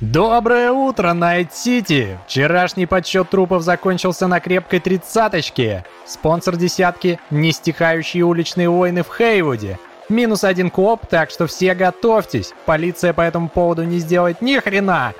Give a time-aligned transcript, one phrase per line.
[0.00, 2.20] Доброе утро, Найт-Сити!
[2.28, 5.84] Вчерашний подсчет трупов закончился на крепкой тридцаточке.
[6.06, 9.80] Спонсор десятки– нестихающие уличные войны в Хейвуде.
[10.08, 12.52] Минус один коп, так что все готовьтесь.
[12.64, 15.14] Полиция по этому поводу не сделает ни хрена.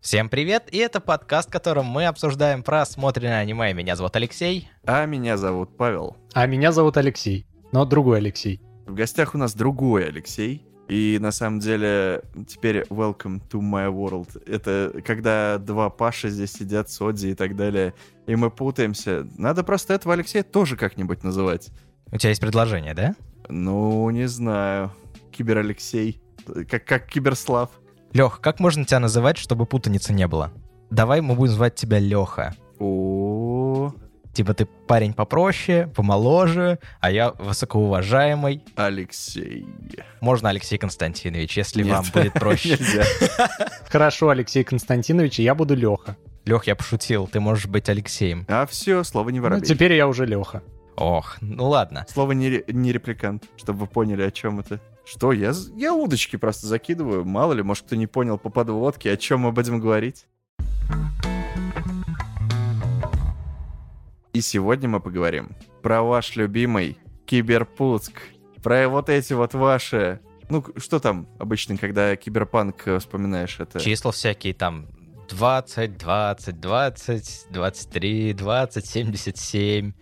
[0.00, 3.74] Всем привет, и это подкаст, в котором мы обсуждаем просмотренное аниме.
[3.74, 4.70] Меня зовут Алексей.
[4.86, 6.16] А меня зовут Павел.
[6.32, 8.62] А меня зовут Алексей, но другой Алексей.
[8.88, 10.66] В гостях у нас другой Алексей.
[10.88, 14.42] И на самом деле теперь welcome to my world.
[14.46, 17.92] Это когда два Паши здесь сидят, Соди и так далее,
[18.26, 19.28] и мы путаемся.
[19.36, 21.68] Надо просто этого Алексея тоже как-нибудь называть.
[22.10, 23.14] У тебя есть предложение, да?
[23.50, 24.90] Ну, не знаю.
[25.32, 26.22] Кибер Алексей.
[26.70, 27.68] Как, как Киберслав.
[28.14, 30.50] Лех, как можно тебя называть, чтобы путаницы не было?
[30.88, 32.54] Давай мы будем звать тебя Леха.
[32.78, 33.92] О,
[34.32, 38.62] Типа ты парень попроще, помоложе, а я высокоуважаемый.
[38.76, 39.66] Алексей.
[40.20, 41.92] Можно Алексей Константинович, если Нет.
[41.92, 42.78] вам будет проще.
[43.88, 46.16] Хорошо, Алексей Константинович, я буду Леха.
[46.44, 48.46] Лех, я пошутил, ты можешь быть Алексеем.
[48.48, 49.66] А все, слово не Ну, воробей.
[49.66, 50.62] теперь я уже Леха.
[50.96, 52.06] Ох, ну ладно.
[52.08, 54.80] Слово не, не репликант, чтобы вы поняли, о чем это.
[55.04, 57.24] Что, я, я удочки просто закидываю.
[57.24, 60.26] Мало ли, может, кто не понял по подводке, о чем мы будем говорить.
[64.38, 65.50] И сегодня мы поговорим
[65.82, 68.22] про ваш любимый Киберпутск.
[68.62, 70.20] Про вот эти вот ваши...
[70.48, 73.80] Ну, что там обычно, когда киберпанк э, вспоминаешь это?
[73.80, 74.86] Числа всякие там
[75.28, 79.92] 20, 20, 20, 23, 20, 77.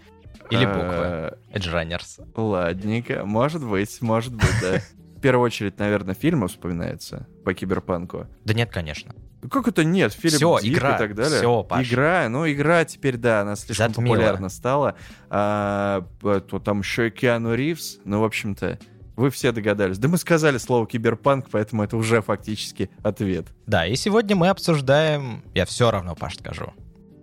[0.51, 0.83] Или буквы.
[0.83, 2.31] Э, Edgerunners.
[2.37, 4.83] Ладненько, может быть, может быть, да.
[5.17, 8.27] В первую очередь, наверное, фильмы вспоминаются по киберпанку.
[8.45, 9.15] Да нет, конечно.
[9.47, 10.13] Ну, Как это нет?
[10.13, 10.97] Фильм Всё, Дик игра.
[10.97, 11.39] и так далее.
[11.39, 11.89] Всё, Паш.
[11.89, 14.15] Игра, ну игра теперь, да, она слишком Затмила.
[14.15, 14.97] популярна стала.
[15.31, 17.99] А, то там еще и Киану Ривз.
[18.05, 18.79] Ну, в общем-то,
[19.17, 19.99] вы все догадались.
[19.99, 23.47] Да мы сказали слово киберпанк, поэтому это уже фактически ответ.
[23.67, 25.43] Да, и сегодня мы обсуждаем...
[25.55, 26.73] Я все равно, Паш, скажу.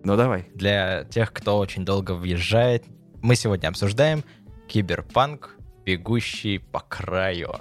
[0.03, 0.47] Ну давай.
[0.55, 2.85] Для тех, кто очень долго въезжает,
[3.21, 4.23] мы сегодня обсуждаем
[4.67, 5.55] киберпанк,
[5.85, 7.55] бегущий по краю.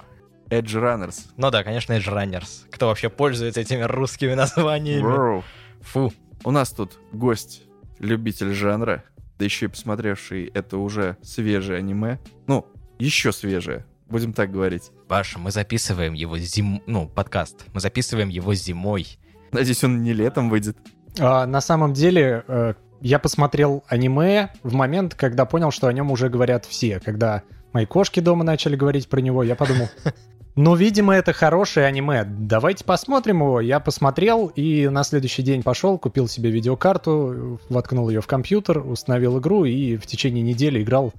[0.59, 1.27] Edge Runners.
[1.37, 2.65] Ну да, конечно, Edgerunners.
[2.69, 5.01] Кто вообще пользуется этими русскими названиями?
[5.01, 5.43] Воу.
[5.81, 6.13] Фу.
[6.43, 7.63] У нас тут гость,
[7.99, 9.03] любитель жанра,
[9.37, 12.19] да еще и посмотревший это уже свежее аниме.
[12.47, 12.65] Ну,
[12.99, 14.91] еще свежее, будем так говорить.
[15.07, 16.81] Паша, мы записываем его зим...
[16.85, 17.65] Ну, подкаст.
[17.73, 19.17] Мы записываем его зимой.
[19.51, 20.77] Надеюсь, он не летом выйдет.
[21.19, 26.11] А, на самом деле, э, я посмотрел аниме в момент, когда понял, что о нем
[26.11, 26.99] уже говорят все.
[26.99, 27.43] Когда
[27.73, 29.89] мои кошки дома начали говорить про него, я подумал,
[30.55, 32.25] ну, видимо, это хорошее аниме.
[32.25, 33.59] Давайте посмотрим его.
[33.59, 39.39] Я посмотрел и на следующий день пошел, купил себе видеокарту, воткнул ее в компьютер, установил
[39.39, 41.11] игру и в течение недели играл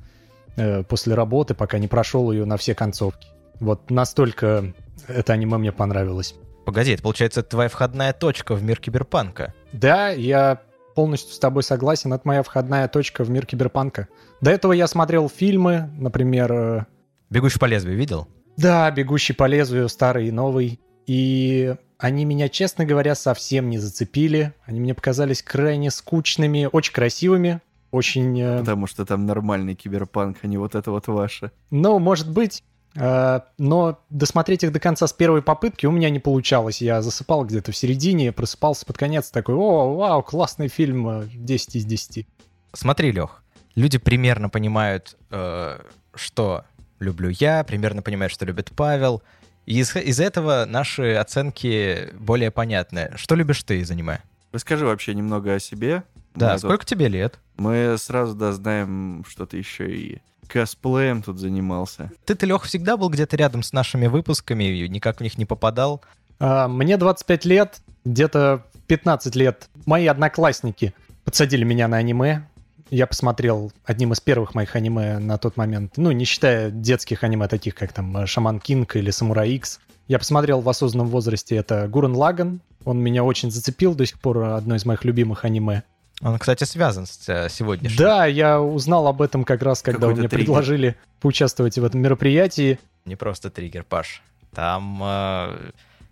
[0.56, 3.26] э, после работы, пока не прошел ее на все концовки.
[3.58, 4.72] Вот настолько
[5.08, 6.36] это аниме мне понравилось.
[6.64, 9.52] Погоди, это получается твоя входная точка в мир киберпанка.
[9.72, 10.62] Да, я
[10.94, 12.12] полностью с тобой согласен.
[12.12, 14.06] Это моя входная точка в мир киберпанка.
[14.40, 16.84] До этого я смотрел фильмы, например, э,
[17.30, 18.28] Бегущий по лезвию видел?
[18.56, 20.80] Да, «Бегущий по лезвию», старый и новый.
[21.06, 24.52] И они меня, честно говоря, совсем не зацепили.
[24.64, 27.60] Они мне показались крайне скучными, очень красивыми,
[27.90, 28.40] очень...
[28.40, 31.52] э, Потому что там нормальный киберпанк, а не вот это вот ваше.
[31.70, 32.64] Ну, может быть,
[32.96, 36.80] э, но досмотреть их до конца с первой попытки у меня не получалось.
[36.80, 41.76] Я засыпал где-то в середине, просыпался под конец, такой, о, вау, классный фильм, э, 10
[41.76, 42.26] из 10.
[42.72, 43.42] Смотри, Лех,
[43.76, 45.78] люди примерно понимают, э,
[46.14, 46.64] что
[47.00, 49.22] люблю я, примерно понимают, что любит Павел.
[49.66, 53.12] И из, из этого наши оценки более понятны.
[53.16, 54.20] Что любишь ты из аниме?
[54.52, 56.04] Расскажи вообще немного о себе.
[56.34, 57.38] Да, Мы тут- сколько тебе лет?
[57.56, 62.10] Мы сразу, да, знаем, что ты еще и косплеем тут занимался.
[62.26, 66.02] Ты-то, Лех, всегда был где-то рядом с нашими выпусками, и никак в них не попадал.
[66.38, 70.92] А, Мне 25 лет, где-то в 15 лет мои одноклассники
[71.24, 72.46] подсадили меня на аниме.
[72.90, 77.48] Я посмотрел одним из первых моих аниме на тот момент, ну, не считая детских аниме,
[77.48, 79.80] таких как там э, Шаман Кинг или Самурай Икс.
[80.06, 82.60] Я посмотрел в осознанном возрасте, это Гурен Лаган.
[82.84, 85.82] Он меня очень зацепил, до сих пор одно из моих любимых аниме.
[86.20, 87.98] Он, кстати, связан с э, сегодняшним.
[87.98, 90.38] Да, я узнал об этом как раз, когда мне триггер.
[90.38, 92.78] предложили поучаствовать в этом мероприятии.
[93.04, 94.22] Не просто триггер, Паш.
[94.54, 95.70] Там э,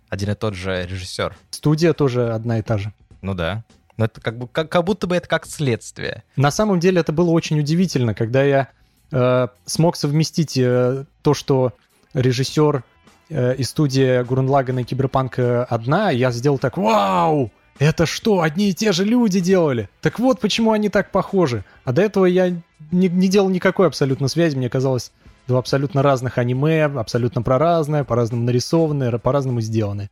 [0.09, 1.35] один и тот же режиссер.
[1.51, 2.91] Студия тоже одна и та же.
[3.21, 3.63] Ну да.
[3.97, 6.23] Но это как, бы, как, как будто бы это как следствие.
[6.35, 8.69] На самом деле это было очень удивительно, когда я
[9.11, 11.73] э, смог совместить э, то, что
[12.13, 12.83] режиссер
[13.29, 18.73] э, и студия Гуренлагена и Киберпанка одна, я сделал так, вау, это что, одни и
[18.73, 19.89] те же люди делали?
[20.01, 21.63] Так вот, почему они так похожи.
[21.85, 22.49] А до этого я
[22.91, 25.11] не, не делал никакой абсолютно связи, мне казалось
[25.47, 30.09] два абсолютно разных аниме, абсолютно про разное, по-разному нарисованные, по-разному сделаны.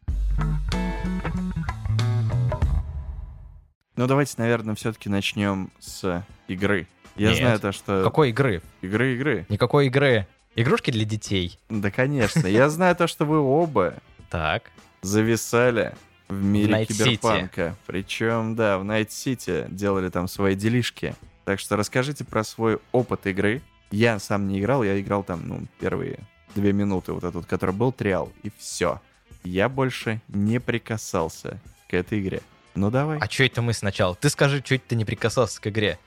[3.95, 6.88] Ну, давайте, наверное, все-таки начнем с игры.
[7.15, 7.38] Я Нет.
[7.38, 8.03] знаю то, что...
[8.03, 8.61] Какой игры?
[8.81, 9.45] Игры, игры.
[9.49, 10.27] Никакой игры.
[10.55, 11.59] Игрушки для детей.
[11.69, 12.47] Да, конечно.
[12.47, 13.95] Я знаю то, что вы оба
[14.29, 14.71] Так.
[15.01, 15.93] зависали
[16.29, 17.75] в мире Night киберпанка.
[17.85, 21.15] Причем, да, в Найт Сити делали там свои делишки.
[21.43, 23.61] Так что расскажите про свой опыт игры.
[23.91, 26.19] Я сам не играл, я играл там, ну, первые
[26.55, 29.01] две минуты, вот этот, который был триал, и все.
[29.43, 31.59] Я больше не прикасался
[31.89, 32.41] к этой игре.
[32.75, 33.19] Ну давай.
[33.19, 34.15] А что это мы сначала?
[34.15, 36.00] Ты скажи, что это ты не прикасался к игре?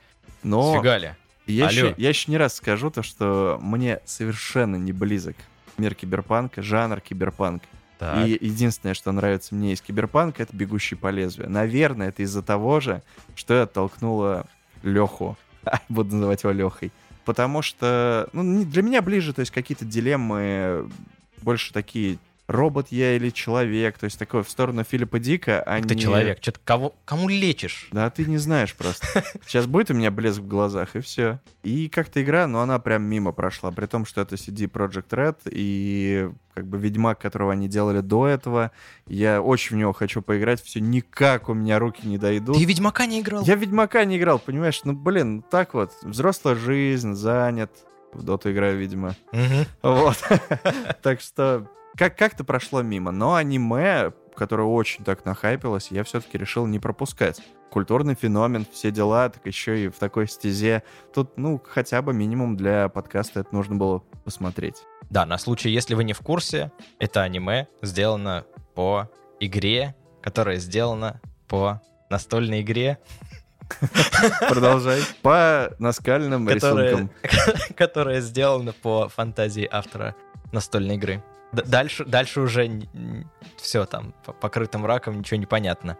[0.43, 1.15] Но Сфигали.
[1.45, 1.71] я Алло.
[1.71, 5.35] еще, я еще не раз скажу то, что мне совершенно не близок
[5.77, 7.63] мир киберпанка, жанр киберпанк.
[7.97, 8.27] Так.
[8.27, 11.49] И единственное, что нравится мне из киберпанка, это «Бегущий по лезвию».
[11.49, 13.01] Наверное, это из-за того же,
[13.35, 14.45] что я оттолкнула
[14.83, 15.37] Леху.
[15.89, 16.91] Буду называть его Лехой.
[17.23, 20.89] Потому что ну, для меня ближе, то есть какие-то дилеммы
[21.41, 25.95] больше такие робот я или человек, то есть такое в сторону Филиппа Дика, а Ты
[25.95, 26.37] не- человек.
[26.41, 27.87] Что-то кого, кому лечишь?
[27.91, 29.23] Да, ты не знаешь просто.
[29.45, 31.39] Сейчас будет у меня блеск в глазах, и все.
[31.63, 33.71] И как-то игра, но она прям мимо прошла.
[33.71, 38.27] При том, что это CD Project Red, и как бы Ведьмак, которого они делали до
[38.27, 38.71] этого,
[39.07, 42.57] я очень в него хочу поиграть, все никак у меня руки не дойдут.
[42.57, 43.43] Ты Ведьмака не играл?
[43.43, 44.81] Я Ведьмака не играл, понимаешь?
[44.83, 45.91] Ну, блин, так вот.
[46.03, 47.71] Взрослая жизнь, занят.
[48.13, 49.15] В доту играю, видимо.
[49.81, 50.17] Вот.
[51.01, 53.11] Так что как- как-то прошло мимо.
[53.11, 57.41] Но аниме, которое очень так нахайпилось, я все-таки решил не пропускать.
[57.71, 60.83] Культурный феномен, все дела, так еще и в такой стезе.
[61.13, 64.77] Тут, ну, хотя бы минимум для подкаста это нужно было посмотреть.
[65.09, 68.45] Да, на случай, если вы не в курсе, это аниме сделано
[68.75, 69.09] по
[69.39, 72.99] игре, которая сделана по настольной игре,
[74.47, 75.01] Продолжай.
[75.21, 77.09] По наскальным рисункам.
[77.75, 80.15] которая сделана по фантазии автора
[80.51, 81.23] настольной игры.
[81.63, 82.81] Дальше, дальше уже
[83.57, 85.97] все там по- покрытым раком, ничего не понятно.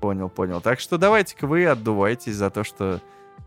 [0.00, 0.60] Понял, понял.
[0.60, 3.00] Так что давайте-ка вы отдувайтесь за то, что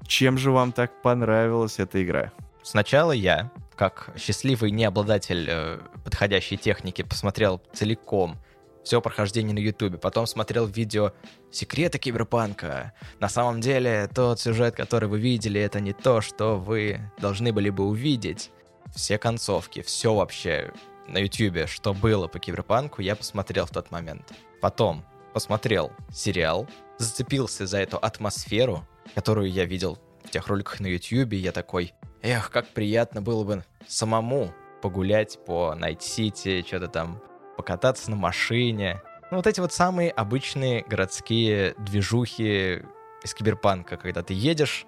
[0.07, 2.31] чем же вам так понравилась эта игра.
[2.63, 8.37] Сначала я, как счастливый необладатель э, подходящей техники, посмотрел целиком
[8.83, 11.13] все прохождение на Ютубе, потом смотрел видео
[11.51, 12.93] «Секреты киберпанка».
[13.19, 17.69] На самом деле, тот сюжет, который вы видели, это не то, что вы должны были
[17.69, 18.51] бы увидеть.
[18.95, 20.73] Все концовки, все вообще
[21.11, 24.31] на Ютубе, что было по киберпанку, я посмотрел в тот момент.
[24.61, 26.67] Потом посмотрел сериал,
[26.97, 28.85] зацепился за эту атмосферу,
[29.15, 33.63] которую я видел в тех роликах на Ютубе, я такой, эх, как приятно было бы
[33.87, 37.21] самому погулять по Найт-Сити, что-то там
[37.57, 39.01] покататься на машине.
[39.29, 42.83] Ну, вот эти вот самые обычные городские движухи
[43.23, 44.85] из киберпанка, когда ты едешь,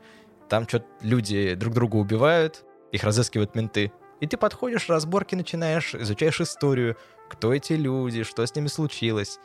[0.49, 3.91] там что-то люди друг друга убивают, их разыскивают менты,
[4.23, 6.95] и ты подходишь, разборки начинаешь, изучаешь историю,
[7.29, 9.37] кто эти люди, что с ними случилось.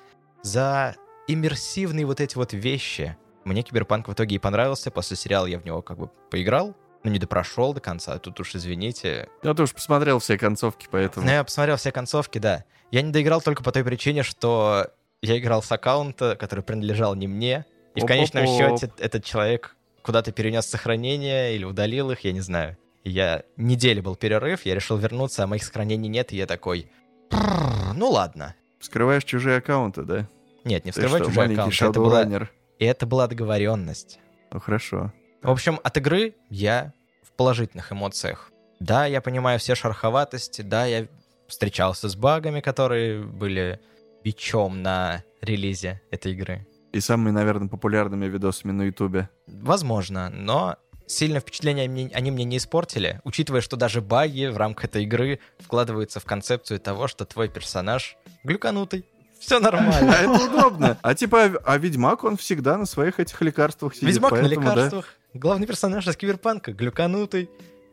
[0.45, 0.95] За
[1.27, 5.65] иммерсивные вот эти вот вещи мне киберпанк в итоге и понравился, после сериала я в
[5.65, 10.21] него как бы поиграл, но не допрошел до конца, тут уж извините, Я тоже посмотрел
[10.21, 11.27] все концовки, поэтому...
[11.27, 12.63] ну, я посмотрел все концовки, да.
[12.93, 14.87] Я не доиграл только по той причине, что
[15.23, 17.67] я играл с аккаунта, который принадлежал не мне.
[17.97, 18.79] И в конечном Оп-оп-оп.
[18.79, 22.77] счете этот человек куда-то перенес сохранения или удалил их, я не знаю.
[23.05, 26.91] Я неделю был перерыв, я решил вернуться, а моих сохранений нет, и я такой...
[27.31, 28.55] «Прррр, Ну ладно.
[28.81, 30.29] Скрываешь чужие аккаунты, да?
[30.65, 31.97] Нет, не Ты вскрывай что, чужой маленький аккаунт.
[31.97, 34.21] Это была, и это была договоренность.
[34.51, 35.13] Ну, хорошо.
[35.43, 38.51] В общем, от игры я в положительных эмоциях.
[38.81, 41.07] Да, я понимаю все шероховатости, да, я
[41.49, 43.81] встречался с багами, которые были
[44.23, 46.67] бичом на релизе этой игры.
[46.93, 49.29] И самыми, наверное, популярными видосами на Ютубе.
[49.47, 50.77] Возможно, но
[51.09, 55.41] сильное впечатление они, они мне не испортили, учитывая, что даже баги в рамках этой игры
[55.59, 59.05] вкладываются в концепцию того, что твой персонаж глюканутый.
[59.41, 60.11] Все А нормально.
[60.21, 60.99] это удобно.
[61.03, 64.09] А типа, а- а Ведьмак, он всегда на своих этих лекарствах сидит.
[64.11, 65.15] Ведьмак на лекарствах.
[65.35, 67.49] Главный персонаж из киберпанка глюканутый.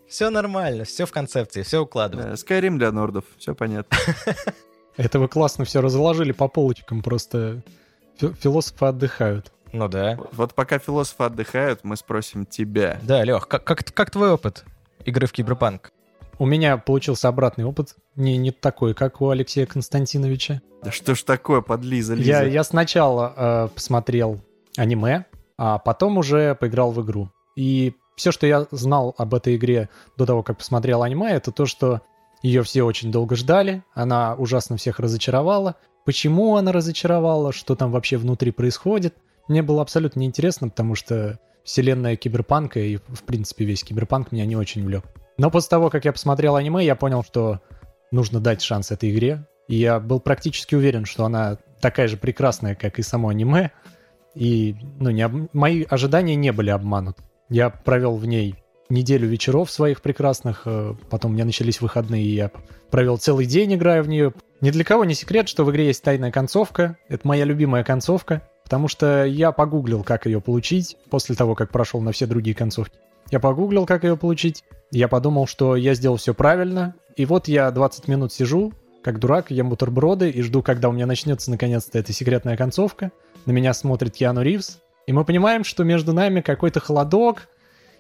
[0.08, 2.36] Все нормально, все в концепции, все укладывается.
[2.38, 3.98] Скайрим для нордов, все понятно.
[4.98, 7.62] Это вы классно все разложили по полочкам, просто
[8.20, 9.52] фи- философы отдыхают.
[9.76, 10.18] Ну да.
[10.32, 12.98] Вот пока философы отдыхают, мы спросим тебя.
[13.04, 14.64] Да, Лех, как, как, как твой опыт
[15.04, 15.92] игры в Киберпанк?
[16.40, 20.62] У меня получился обратный опыт, не, не такой, как у Алексея Константиновича.
[20.82, 22.30] Да что ж такое, подлиза, Лиза?
[22.30, 24.40] Я, я сначала э, посмотрел
[24.78, 25.26] аниме,
[25.58, 27.30] а потом уже поиграл в игру.
[27.58, 31.66] И все, что я знал об этой игре до того, как посмотрел аниме, это то,
[31.66, 32.02] что
[32.42, 35.76] ее все очень долго ждали, она ужасно всех разочаровала.
[36.06, 39.16] Почему она разочаровала, что там вообще внутри происходит,
[39.48, 44.56] мне было абсолютно неинтересно, потому что вселенная киберпанка и, в принципе, весь киберпанк меня не
[44.56, 45.04] очень влек.
[45.38, 47.60] Но после того, как я посмотрел аниме, я понял, что
[48.12, 49.46] нужно дать шанс этой игре.
[49.68, 53.72] И я был практически уверен, что она такая же прекрасная, как и само аниме.
[54.36, 55.50] И ну, не об...
[55.54, 57.24] мои ожидания не были обмануты.
[57.50, 58.56] Я провел в ней
[58.90, 62.52] неделю вечеров своих прекрасных, э, потом у меня начались выходные, и я
[62.92, 64.34] провел целый день, играя в нее.
[64.62, 66.98] Ни для кого не секрет, что в игре есть тайная концовка.
[67.10, 72.02] Это моя любимая концовка, потому что я погуглил, как ее получить, после того, как прошел
[72.02, 72.98] на все другие концовки.
[73.32, 74.64] Я погуглил, как ее получить.
[74.92, 76.96] Я подумал, что я сделал все правильно.
[77.16, 81.06] И вот я 20 минут сижу, как дурак, ем бутерброды и жду, когда у меня
[81.06, 83.12] начнется наконец-то эта секретная концовка.
[83.46, 84.80] На меня смотрит Киану Ривз.
[85.06, 87.48] И мы понимаем, что между нами какой-то холодок,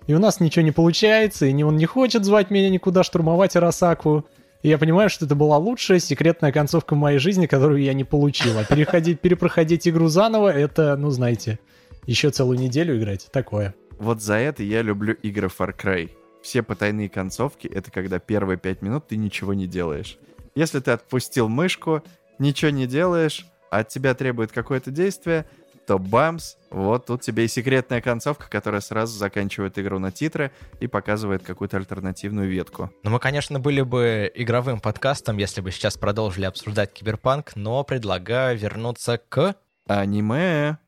[0.07, 4.25] и у нас ничего не получается, и он не хочет звать меня никуда штурмовать Арасаку.
[4.63, 8.57] Я понимаю, что это была лучшая секретная концовка моей жизни, которую я не получил.
[8.57, 11.59] А переходить, перепроходить игру заново, это, ну, знаете,
[12.05, 13.27] еще целую неделю играть.
[13.31, 13.75] Такое.
[14.00, 16.09] Вот за это я люблю игры Far Cry.
[16.41, 20.17] Все потайные концовки— это когда первые пять минут ты ничего не делаешь.
[20.55, 22.03] Если ты отпустил мышку,
[22.39, 25.45] ничего не делаешь, а от тебя требует какое-то действие,
[25.86, 30.88] то бамс, вот тут тебе и секретная концовка, которая сразу заканчивает игру на титры и
[30.88, 32.92] показывает какую-то альтернативную ветку.
[33.04, 38.58] Ну, мы, конечно, были бы игровым подкастом, если бы сейчас продолжили обсуждать Киберпанк, но предлагаю
[38.58, 39.56] вернуться к...
[39.88, 40.80] Аниме.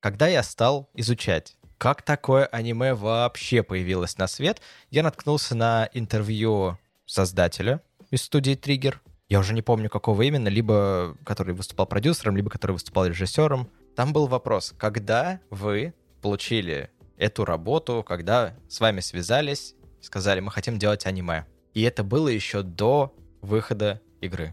[0.00, 6.78] Когда я стал изучать, как такое аниме вообще появилось на свет, я наткнулся на интервью
[7.06, 7.80] создателя
[8.10, 12.72] из студии Триггер, я уже не помню, какого именно, либо который выступал продюсером, либо который
[12.72, 13.70] выступал режиссером.
[13.94, 20.78] Там был вопрос, когда вы получили эту работу, когда с вами связались, сказали, мы хотим
[20.78, 21.46] делать аниме.
[21.74, 24.52] И это было еще до выхода игры.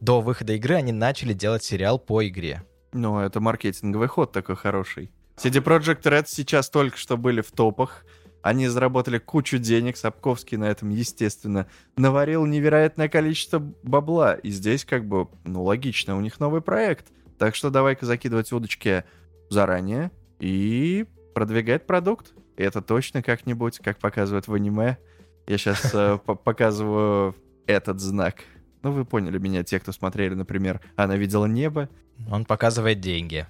[0.00, 2.62] До выхода игры они начали делать сериал по игре.
[2.92, 5.10] Ну, это маркетинговый ход такой хороший.
[5.36, 8.04] CD Projekt Red сейчас только что были в топах.
[8.44, 14.34] Они заработали кучу денег, Сапковский на этом, естественно, наварил невероятное количество бабла.
[14.34, 17.06] И здесь как бы, ну, логично, у них новый проект.
[17.38, 19.04] Так что давай-ка закидывать удочки
[19.48, 20.10] заранее
[20.40, 22.34] и продвигать продукт.
[22.58, 24.98] И это точно как-нибудь, как показывают в аниме.
[25.46, 27.34] Я сейчас э, показываю
[27.66, 28.40] этот знак.
[28.82, 31.88] Ну, вы поняли меня, те, кто смотрели, например, «Она видела небо».
[32.30, 33.46] Он показывает деньги.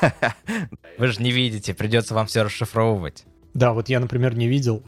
[0.96, 3.26] Вы же не видите, придется вам все расшифровывать.
[3.54, 4.82] Да, вот я, например, не видел.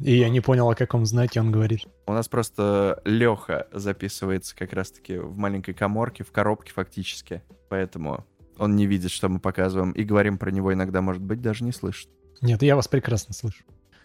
[0.00, 1.80] И я не понял, о каком знаке он говорит.
[2.06, 7.42] У нас просто Леха записывается как раз-таки в маленькой коморке, в коробке фактически.
[7.70, 8.26] Поэтому
[8.58, 9.92] он не видит, что мы показываем.
[9.92, 12.10] И говорим про него иногда, может быть, даже не слышит.
[12.42, 13.64] Нет, я вас прекрасно слышу.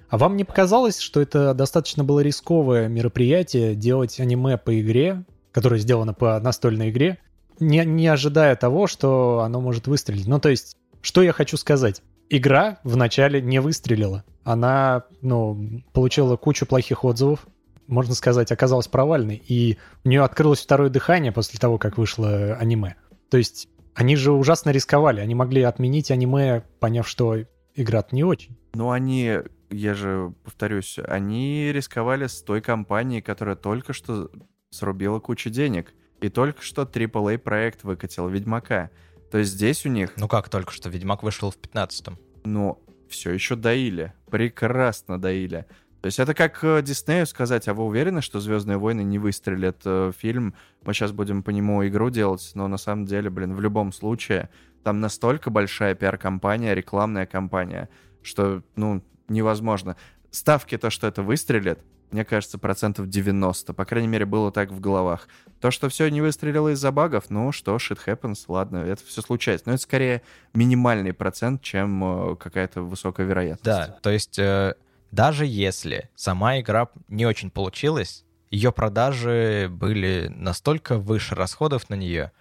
[0.09, 5.79] А вам не показалось, что это достаточно было рисковое мероприятие делать аниме по игре, которое
[5.79, 7.19] сделано по настольной игре,
[7.59, 10.27] не, не ожидая того, что оно может выстрелить?
[10.27, 12.01] Ну, то есть, что я хочу сказать?
[12.31, 14.23] Игра вначале не выстрелила.
[14.43, 17.45] Она, ну, получила кучу плохих отзывов,
[17.87, 22.95] можно сказать, оказалась провальной, и у нее открылось второе дыхание после того, как вышло аниме.
[23.29, 27.37] То есть они же ужасно рисковали, они могли отменить аниме, поняв, что
[27.75, 28.57] игра не очень.
[28.73, 34.31] Ну, они, я же повторюсь, они рисковали с той компанией, которая только что
[34.69, 35.93] срубила кучу денег.
[36.21, 38.91] И только что AAA проект выкатил Ведьмака.
[39.31, 40.13] То есть здесь у них...
[40.17, 42.19] Ну как только что, Ведьмак вышел в 15-м.
[42.43, 44.13] Ну, все еще доили.
[44.29, 45.65] Прекрасно доили.
[46.01, 49.81] То есть это как э, Диснею сказать, а вы уверены, что «Звездные войны» не выстрелят
[49.85, 50.55] э, фильм?
[50.83, 54.49] Мы сейчас будем по нему игру делать, но на самом деле, блин, в любом случае,
[54.83, 57.87] там настолько большая пиар-компания, рекламная компания,
[58.23, 59.95] что, ну, невозможно.
[60.31, 61.79] Ставки то, что это выстрелит,
[62.11, 63.73] мне кажется, процентов 90.
[63.73, 65.27] По крайней мере, было так в головах.
[65.59, 69.67] То, что все не выстрелило из-за багов, ну что, shit happens, ладно, это все случается.
[69.67, 70.21] Но это скорее
[70.53, 73.63] минимальный процент, чем э, какая-то высокая вероятность.
[73.63, 74.75] Да, то есть э,
[75.11, 82.31] даже если сама игра не очень получилась, ее продажи были настолько выше расходов на нее,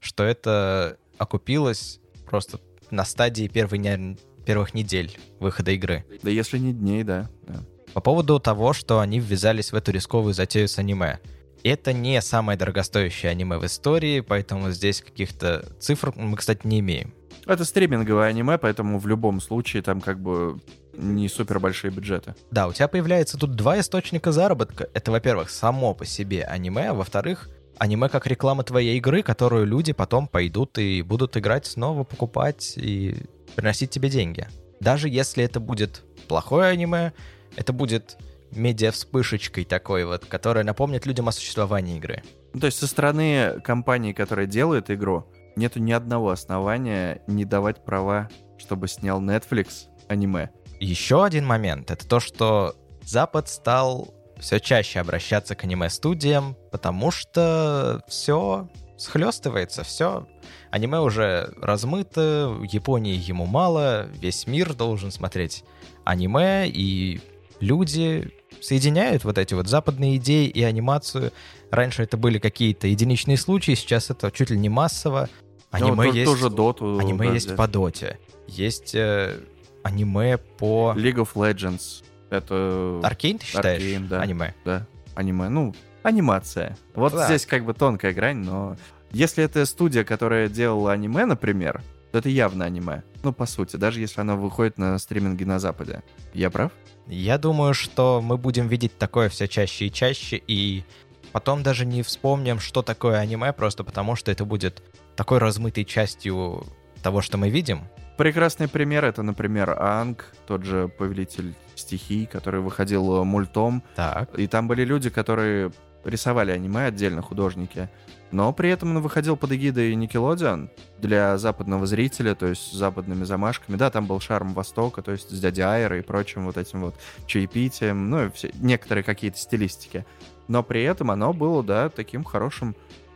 [0.00, 4.16] что это окупилось просто на стадии первой,
[4.46, 6.06] первых недель выхода игры.
[6.22, 7.28] Да если не дней, да.
[7.46, 7.60] да.
[7.98, 11.18] По поводу того, что они ввязались в эту рисковую затею с аниме.
[11.64, 17.12] Это не самое дорогостоящее аниме в истории, поэтому здесь каких-то цифр мы, кстати, не имеем.
[17.44, 20.60] Это стриминговое аниме, поэтому в любом случае там как бы
[20.92, 22.36] не супер большие бюджеты.
[22.52, 24.88] Да, у тебя появляется тут два источника заработка.
[24.94, 29.92] Это, во-первых, само по себе аниме, а во-вторых, аниме как реклама твоей игры, которую люди
[29.92, 33.16] потом пойдут и будут играть снова, покупать и
[33.56, 34.46] приносить тебе деньги.
[34.78, 37.12] Даже если это будет плохое аниме,
[37.56, 38.16] это будет
[38.52, 42.22] медиа-вспышечкой такой вот, которая напомнит людям о существовании игры.
[42.54, 45.26] Ну, то есть со стороны компании, которая делает игру,
[45.56, 48.28] нету ни одного основания не давать права,
[48.58, 50.50] чтобы снял Netflix аниме.
[50.80, 58.02] Еще один момент— это то, что Запад стал все чаще обращаться к аниме-студиям, потому что
[58.08, 60.26] все схлестывается, все.
[60.70, 65.64] Аниме уже размыто, в Японии ему мало, весь мир должен смотреть
[66.04, 67.20] аниме, и
[67.60, 71.32] люди соединяют вот эти вот западные идеи и анимацию.
[71.70, 75.28] Раньше это были какие-то единичные случаи, сейчас это чуть ли не массово.
[75.70, 76.98] Аниме Ну, есть, тоже доту.
[76.98, 77.58] аниме да, есть взять.
[77.58, 79.38] по доте, есть э,
[79.82, 80.94] аниме по...
[80.96, 82.02] League of Legends.
[82.30, 83.82] Это Аркейн, ты считаешь?
[83.82, 84.20] Arcane, да.
[84.22, 84.54] Аниме.
[84.64, 85.48] да, аниме.
[85.50, 86.76] Ну, анимация.
[86.94, 87.26] Вот Да.
[87.26, 88.76] здесь как бы тонкая грань, но
[89.12, 93.02] если это студия, которая делала аниме, например, то это явно аниме.
[93.22, 96.02] Ну, по сути, даже если оно выходит на стриминге на Западе.
[96.32, 96.72] Я прав?
[97.06, 100.84] Я думаю, что мы будем видеть такое все чаще и чаще, и
[101.32, 104.82] потом даже не вспомним, что такое аниме, просто потому что это будет
[105.16, 106.66] такой размытой частью
[107.02, 107.82] того, что мы видим.
[108.16, 113.82] Прекрасный пример это, например, Анг, тот же повелитель стихий, который выходил э, мультом.
[113.94, 114.36] Так.
[114.36, 115.70] И там были люди, которые
[116.04, 117.88] рисовали аниме, отдельно художники.
[118.30, 120.68] Но при этом он выходил под эгидой Nickelodeon
[120.98, 123.76] для западного зрителя, то есть с западными замашками.
[123.76, 126.94] Да, там был шарм Востока, то есть с дядей Айрой и прочим вот этим вот
[127.26, 130.04] чаепитием, ну и все, некоторые какие-то стилистики.
[130.46, 132.74] Но при этом оно было, да, таким хорошим...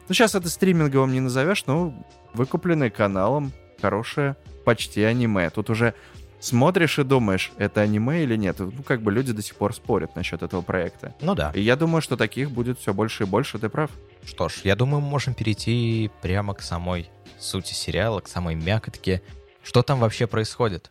[0.08, 1.94] Ну, сейчас это стриминговым не назовешь, но
[2.34, 5.50] выкупленный каналом, хорошее почти аниме.
[5.50, 5.94] Тут уже
[6.40, 8.58] смотришь и думаешь, это аниме или нет.
[8.58, 11.14] Ну, как бы люди до сих пор спорят насчет этого проекта.
[11.20, 11.52] Ну да.
[11.54, 13.90] И я думаю, что таких будет все больше и больше, ты прав.
[14.24, 19.22] Что ж, я думаю, мы можем перейти прямо к самой сути сериала, к самой мякотке.
[19.62, 20.90] Что там вообще происходит?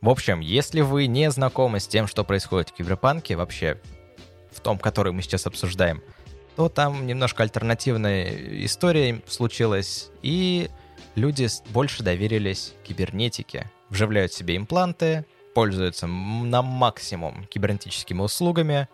[0.00, 3.80] В общем, если вы не знакомы с тем, что происходит в Киберпанке, вообще
[4.50, 6.02] в том, который мы сейчас обсуждаем,
[6.56, 10.68] то там немножко альтернативная история случилась, и
[11.14, 15.24] люди больше доверились кибернетике, вживляют себе импланты,
[15.54, 18.88] пользуются на максимум кибернетическими услугами,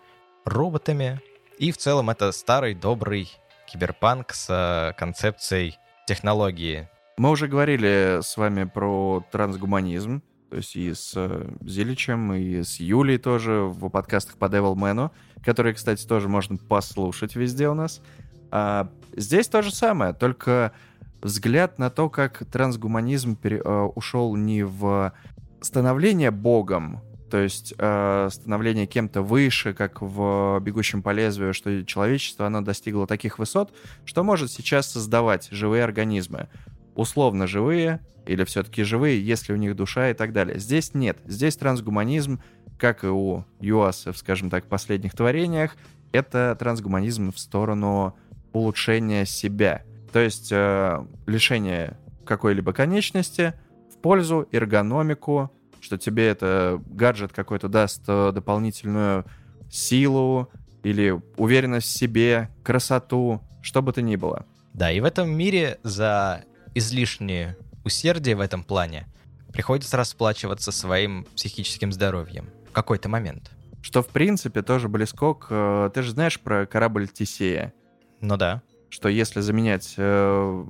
[0.49, 1.21] роботами,
[1.57, 3.31] и в целом это старый добрый
[3.67, 6.89] киберпанк с э, концепцией технологии.
[7.17, 12.79] Мы уже говорили с вами про трансгуманизм, то есть и с э, Зиличем, и с
[12.79, 15.11] Юлей тоже в подкастах по Devilman,
[15.43, 18.01] которые, кстати, тоже можно послушать везде у нас.
[18.51, 20.71] А здесь то же самое, только
[21.21, 25.13] взгляд на то, как трансгуманизм пере- э, ушел не в
[25.61, 32.47] становление богом, то есть э, становление кем-то выше, как в «Бегущем по лезвию», что человечество,
[32.47, 33.73] оно достигло таких высот,
[34.05, 36.47] что может сейчас создавать живые организмы.
[36.95, 40.59] Условно живые или все-таки живые, если у них душа и так далее.
[40.59, 41.17] Здесь нет.
[41.25, 42.41] Здесь трансгуманизм,
[42.77, 45.75] как и у ЮАСа, в, скажем так, последних творениях,
[46.11, 48.15] это трансгуманизм в сторону
[48.53, 49.83] улучшения себя.
[50.11, 53.53] То есть э, лишение какой-либо конечности
[53.91, 59.25] в пользу эргономику, что тебе это гаджет какой-то даст э, дополнительную
[59.69, 60.49] силу
[60.83, 64.45] или уверенность в себе, красоту, что бы то ни было.
[64.73, 66.43] Да, и в этом мире за
[66.75, 69.07] излишнее усердие в этом плане
[69.51, 73.51] приходится расплачиваться своим психическим здоровьем в какой-то момент.
[73.81, 75.47] Что, в принципе, тоже близко к...
[75.49, 77.73] э, Ты же знаешь про корабль Тесея?
[78.21, 78.61] Ну да.
[78.89, 80.65] Что если заменять э,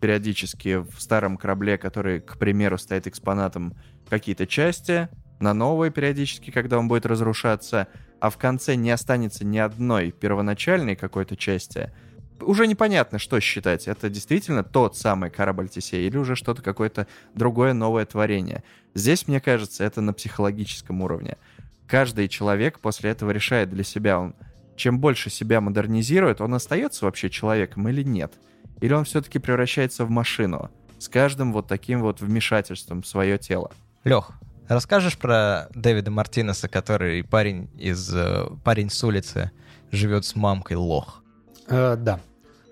[0.00, 3.74] периодически в старом корабле, который, к примеру, стоит экспонатом,
[4.08, 5.08] какие-то части,
[5.40, 7.88] на новые периодически, когда он будет разрушаться,
[8.20, 11.92] а в конце не останется ни одной первоначальной какой-то части,
[12.40, 13.88] уже непонятно, что считать.
[13.88, 18.62] Это действительно тот самый корабль Тесея или уже что-то какое-то другое новое творение.
[18.94, 21.36] Здесь, мне кажется, это на психологическом уровне.
[21.86, 24.34] Каждый человек после этого решает для себя, он
[24.78, 28.32] чем больше себя модернизирует, он остается вообще человеком или нет?
[28.80, 33.70] Или он все-таки превращается в машину с каждым вот таким вот вмешательством в свое тело?
[34.04, 34.30] Лех,
[34.68, 39.50] расскажешь про Дэвида Мартинеса, который парень из э, парень с улицы
[39.90, 41.22] живет с мамкой лох.
[41.68, 42.20] Э, да.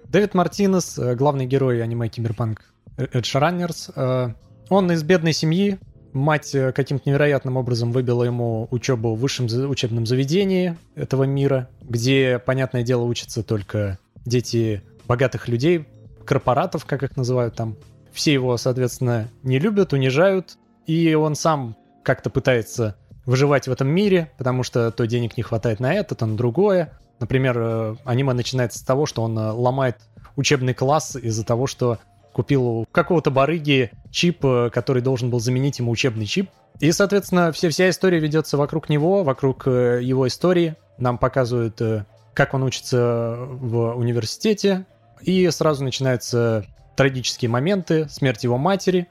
[0.04, 2.64] Дэвид Мартинес, э, главный герой аниме Киберпанк
[2.96, 4.34] Runners, э,
[4.68, 5.78] он из бедной семьи.
[6.16, 12.38] Мать э, каким-то невероятным образом выбила ему учебу в высшем учебном заведении этого мира, где,
[12.38, 15.84] понятное дело, учатся только дети богатых людей,
[16.24, 17.76] корпоратов, как их называют там.
[18.14, 24.32] Все его, соответственно, не любят, унижают, и он сам как-то пытается выживать в этом мире,
[24.38, 26.98] потому что то денег не хватает на это, то на другое.
[27.20, 29.98] Например, э, аниме начинается с того, что он э, ломает
[30.34, 31.98] учебный класс из-за того, что
[32.36, 36.50] купил у какого-то барыги чип, э, который должен был заменить ему учебный чип.
[36.80, 40.76] И, соответственно, вся, вся история ведется вокруг него, вокруг э, его истории.
[40.98, 44.84] Нам показывают, э, как он учится в университете.
[45.22, 49.08] И сразу начинается трагические моменты, смерть его матери,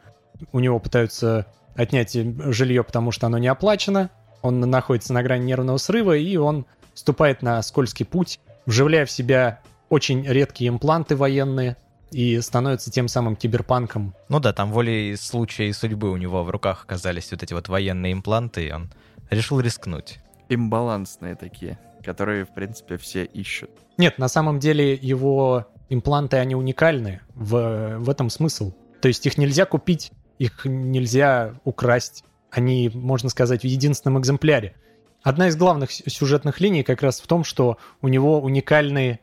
[0.52, 4.12] у него пытаются отнять жилье, потому что оно не оплачено,
[4.44, 9.62] он находится на грани нервного срыва, и он вступает на скользкий путь, вживляя в себя
[9.90, 11.78] очень редкие импланты военные,
[12.15, 14.15] и становится тем самым киберпанком.
[14.30, 17.67] Ну да, там волей случая и судьбы у него в руках оказались вот эти вот
[17.67, 18.89] военные импланты, и он
[19.30, 20.19] решил рискнуть.
[20.47, 23.69] Имбалансные такие, которые, в принципе, все ищут.
[23.97, 27.19] Нет, на самом деле его импланты, они уникальны.
[27.34, 28.71] В, в этом смысл.
[29.01, 32.23] То есть их нельзя купить, их нельзя украсть.
[32.49, 34.75] Они, можно сказать, в единственном экземпляре.
[35.21, 39.19] Одна из главных сюжетных линий как раз в том, что у него уникальные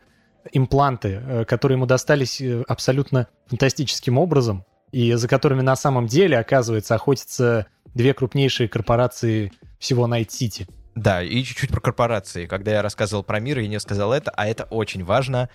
[0.52, 6.38] импланты, э, которые ему достались э, абсолютно фантастическим образом, и за которыми на самом деле,
[6.38, 10.66] оказывается, охотятся две крупнейшие корпорации всего Найт-Сити.
[10.94, 12.46] Да, и чуть-чуть про корпорации.
[12.46, 15.48] Когда я рассказывал про мир, я не сказал это, а это очень важно.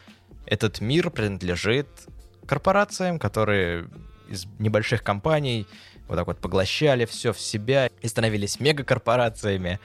[0.46, 1.88] Этот мир принадлежит
[2.46, 3.88] корпорациям, которые
[4.30, 5.68] из небольших компаний
[6.08, 9.80] вот так вот поглощали все в себя и становились мегакорпорациями.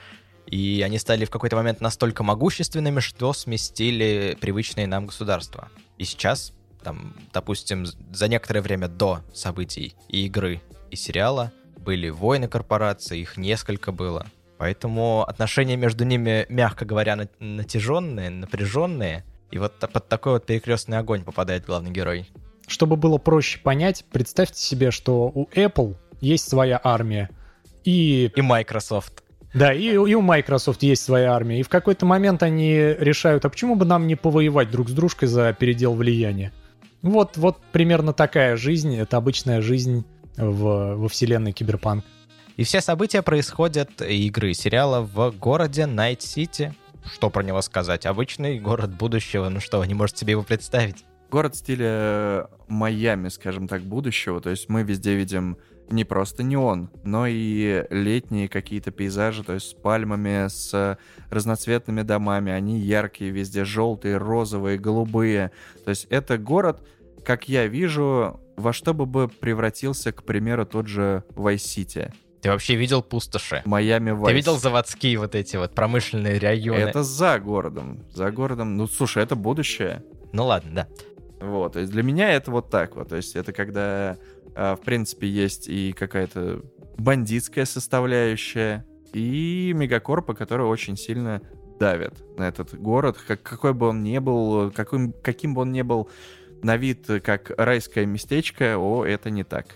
[0.47, 5.69] И они стали в какой-то момент настолько могущественными, что сместили привычные нам государства.
[5.97, 6.53] И сейчас,
[6.83, 13.37] там, допустим, за некоторое время до событий и игры, и сериала были войны корпораций, их
[13.37, 14.25] несколько было.
[14.57, 19.25] Поэтому отношения между ними, мягко говоря, натяженные, напряженные.
[19.51, 22.29] И вот под такой вот перекрестный огонь попадает главный герой.
[22.67, 27.29] Чтобы было проще понять, представьте себе, что у Apple есть своя армия.
[27.83, 28.31] И...
[28.35, 29.22] И Microsoft.
[29.53, 31.59] Да, и, и у Microsoft есть своя армия.
[31.59, 35.27] И в какой-то момент они решают, а почему бы нам не повоевать друг с дружкой
[35.27, 36.51] за передел влияния?
[37.03, 40.05] Вот, вот примерно такая жизнь, это обычная жизнь
[40.37, 42.03] в, во вселенной Киберпанк.
[42.55, 46.73] И все события происходят, игры сериала, в городе Найт-Сити.
[47.11, 48.05] Что про него сказать?
[48.05, 51.03] Обычный город будущего, ну что, не можете себе его представить?
[51.33, 54.39] Город в стиле Майами, скажем так, будущего.
[54.39, 55.57] То есть мы везде видим
[55.89, 60.99] не просто неон, но и летние какие-то пейзажи, то есть с пальмами, с
[61.31, 62.51] разноцветными домами.
[62.51, 65.49] Они яркие везде, желтые, розовые, голубые.
[65.83, 66.87] То есть это город,
[67.25, 72.13] как я вижу, во что бы превратился, к примеру, тот же Vice-City.
[72.43, 73.63] Ты вообще видел пустоши?
[73.65, 74.27] Майами Вайс.
[74.27, 76.77] Ты видел заводские вот эти вот промышленные районы?
[76.77, 78.03] Это за городом.
[78.13, 78.77] За городом.
[78.77, 80.03] Ну, слушай, это будущее.
[80.31, 80.87] Ну ладно, да.
[81.43, 83.09] Вот, то есть для меня это вот так вот.
[83.09, 84.17] То есть это когда
[84.55, 86.61] а, в принципе, есть и какая-то
[86.97, 91.41] бандитская составляющая, и мегакорпы, которые очень сильно
[91.79, 95.81] давят на этот город, как, какой бы он ни был, каким, каким бы он ни
[95.81, 96.09] был
[96.61, 99.67] на вид, как райское местечко, о, это не так.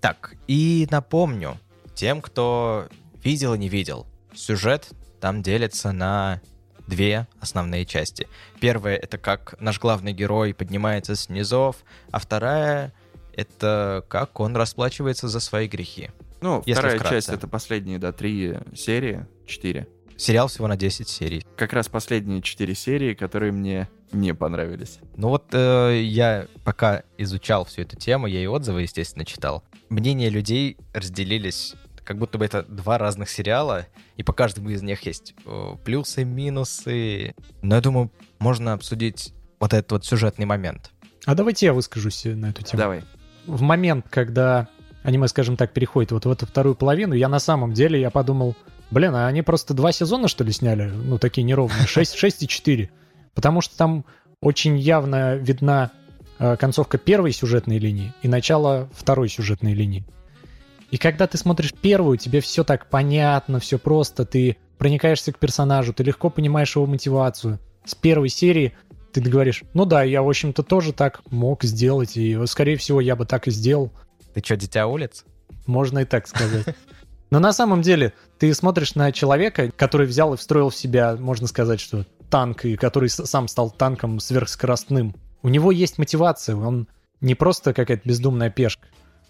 [0.00, 1.56] Так, и напомню
[1.94, 2.88] тем, кто
[3.22, 4.88] видел и не видел, сюжет
[5.20, 6.40] там делится на
[6.86, 8.28] две основные части.
[8.60, 11.76] Первая— это как наш главный герой поднимается с низов,
[12.10, 12.92] а вторая
[13.32, 16.10] это как он расплачивается за свои грехи.
[16.40, 17.16] Ну, Если вторая вкратце.
[17.16, 19.88] часть— это последние, да, три серии, четыре.
[20.16, 21.44] Сериал всего на 10 серий.
[21.56, 24.98] Как раз последние четыре серии, которые мне не понравились.
[25.16, 29.62] Ну вот э, я пока изучал всю эту тему, я и отзывы, естественно, читал.
[29.90, 31.74] Мнения людей разделились
[32.06, 35.34] как будто бы это два разных сериала, и по каждому из них есть
[35.84, 37.34] плюсы, минусы.
[37.60, 40.92] Но я думаю, можно обсудить вот этот вот сюжетный момент.
[41.26, 42.80] А давайте я выскажусь на эту тему.
[42.80, 43.02] Давай
[43.46, 44.68] в момент, когда
[45.02, 48.56] аниме, скажем так, переходит вот в эту вторую половину, я на самом деле, я подумал,
[48.90, 50.90] блин, а они просто два сезона, что ли, сняли?
[50.90, 52.90] Ну, такие неровные, 6, 6 и 4.
[53.34, 54.04] Потому что там
[54.40, 55.92] очень явно видна
[56.38, 60.04] э, концовка первой сюжетной линии и начало второй сюжетной линии.
[60.90, 65.92] И когда ты смотришь первую, тебе все так понятно, все просто, ты проникаешься к персонажу,
[65.92, 67.58] ты легко понимаешь его мотивацию.
[67.84, 68.76] С первой серии
[69.12, 73.16] ты говоришь, ну да, я, в общем-то, тоже так мог сделать, и, скорее всего, я
[73.16, 73.90] бы так и сделал.
[74.34, 75.24] Ты что, дитя улиц?
[75.66, 76.66] Можно и так сказать.
[77.30, 81.48] Но на самом деле ты смотришь на человека, который взял и встроил в себя, можно
[81.48, 85.14] сказать, что танк, и который сам стал танком сверхскоростным.
[85.42, 86.86] У него есть мотивация, он
[87.20, 88.86] не просто какая-то бездумная пешка.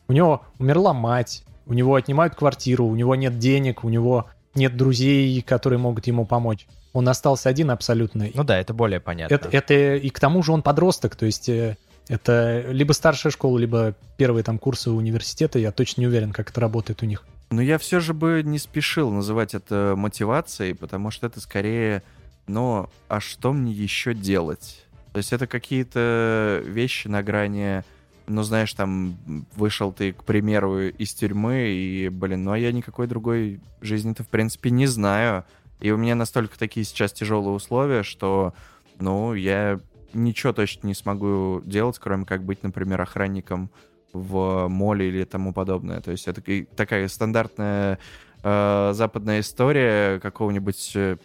[0.09, 4.77] У него умерла мать, у него отнимают квартиру, у него нет денег, у него нет
[4.77, 6.67] друзей, которые могут ему помочь
[6.97, 8.31] он остался один абсолютно.
[8.33, 9.35] Ну да, это более понятно.
[9.35, 11.77] Это, это и к тому же он подросток, то есть э,
[12.09, 16.61] это либо старшая школа, либо первые там курсы университета, я точно не уверен, как это
[16.61, 17.25] работает у них.
[17.51, 22.03] Но я все же бы не спешил называть это мотивацией, потому что это скорее,
[22.47, 24.83] ну, а что мне еще делать?
[25.13, 27.85] То есть это какие-то вещи на грани,
[28.27, 29.17] ну, знаешь, там,
[29.55, 34.29] вышел ты, к примеру, из тюрьмы, и, блин, ну, а я никакой другой жизни-то, в
[34.29, 35.45] принципе, не знаю.
[35.81, 38.55] И у меня настолько такие сейчас тяжелые условия, что,
[38.99, 39.81] ну, я
[40.13, 43.71] ничего точно не смогу делать, кроме как быть, например, охранником
[44.13, 46.01] в моле или тому подобное.
[46.01, 46.43] То есть это
[46.75, 47.99] такая стандартная
[48.43, 51.17] э, западная история какого-нибудь э,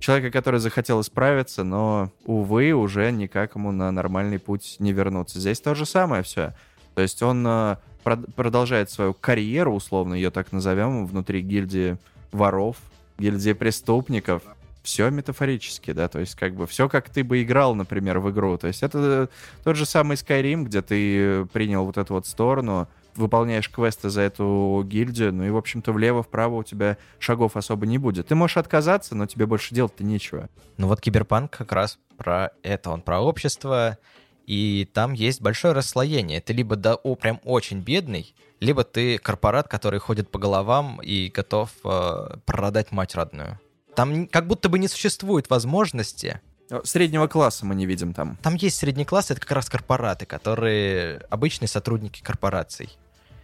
[0.00, 5.38] человека, который захотел исправиться, но, увы, уже никак ему на нормальный путь не вернуться.
[5.38, 6.54] Здесь то же самое все.
[6.94, 11.96] То есть он э, продолжает свою карьеру, условно ее так назовем, внутри гильдии
[12.32, 12.76] воров,
[13.18, 14.42] гильдии преступников.
[14.82, 18.56] Все метафорически, да, то есть как бы все, как ты бы играл, например, в игру.
[18.56, 19.28] То есть это
[19.62, 22.88] тот же самый Skyrim, где ты принял вот эту вот сторону,
[23.20, 27.98] выполняешь квесты за эту гильдию, ну и, в общем-то, влево-вправо у тебя шагов особо не
[27.98, 28.28] будет.
[28.28, 30.48] Ты можешь отказаться, но тебе больше делать-то нечего.
[30.76, 33.98] Ну вот Киберпанк как раз про это, он про общество,
[34.46, 36.40] и там есть большое расслоение.
[36.40, 41.28] Ты либо да, о, прям очень бедный, либо ты корпорат, который ходит по головам и
[41.28, 43.60] готов э, продать мать родную.
[43.94, 46.40] Там как будто бы не существует возможности
[46.84, 48.36] Среднего класса мы не видим там.
[48.42, 52.90] Там есть средний класс, это как раз корпораты, которые обычные сотрудники корпораций,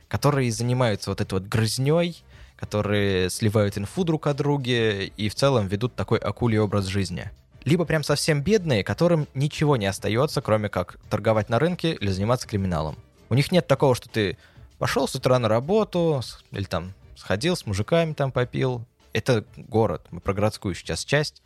[0.08, 2.22] которые занимаются вот этой вот грызней,
[2.56, 7.30] которые сливают инфу друг о друге и в целом ведут такой акулий образ жизни
[7.66, 12.46] либо прям совсем бедные, которым ничего не остается, кроме как торговать на рынке или заниматься
[12.46, 12.96] криминалом.
[13.28, 14.38] У них нет такого, что ты
[14.78, 18.86] пошел с утра на работу, или там сходил с мужиками там попил.
[19.12, 21.42] Это город, мы про городскую сейчас часть.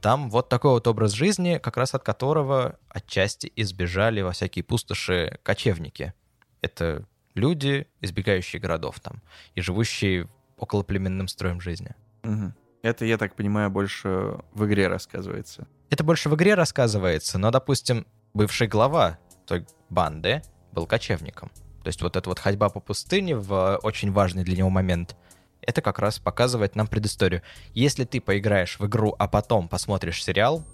[0.00, 5.40] Там вот такой вот образ жизни, как раз от которого отчасти избежали во всякие пустоши
[5.42, 6.14] кочевники.
[6.60, 7.04] Это
[7.36, 9.22] люди, избегающие городов там
[9.54, 11.94] и живущие около племенным строем жизни.
[12.24, 12.52] Угу.
[12.82, 15.66] Это, я так понимаю, больше в игре рассказывается.
[15.90, 21.50] Это больше в игре рассказывается, но, допустим, бывший глава той банды был кочевником.
[21.82, 25.16] То есть вот эта вот ходьба по пустыне в очень важный для него момент,
[25.62, 27.42] это как раз показывает нам предысторию.
[27.74, 30.64] Если ты поиграешь в игру, а потом посмотришь сериал,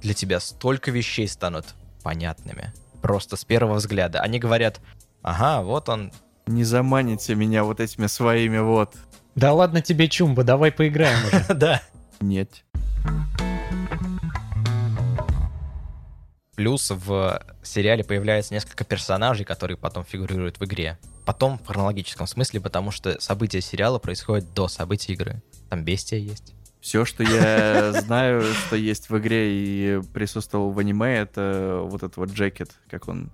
[0.00, 2.72] для тебя столько вещей станут понятными.
[3.02, 4.20] Просто с первого взгляда.
[4.20, 4.80] Они говорят,
[5.22, 6.12] ага, вот он.
[6.46, 8.94] Не заманите меня вот этими своими вот
[9.38, 11.44] да ладно тебе, Чумба, давай поиграем уже.
[11.54, 11.80] Да.
[12.20, 12.64] Нет.
[16.56, 20.98] Плюс в сериале появляется несколько персонажей, которые потом фигурируют в игре.
[21.24, 25.40] Потом в хронологическом смысле, потому что события сериала происходят до событий игры.
[25.68, 26.52] Там бестия есть.
[26.80, 32.16] Все, что я знаю, что есть в игре и присутствовал в аниме, это вот этот
[32.16, 33.30] вот джекет, как он...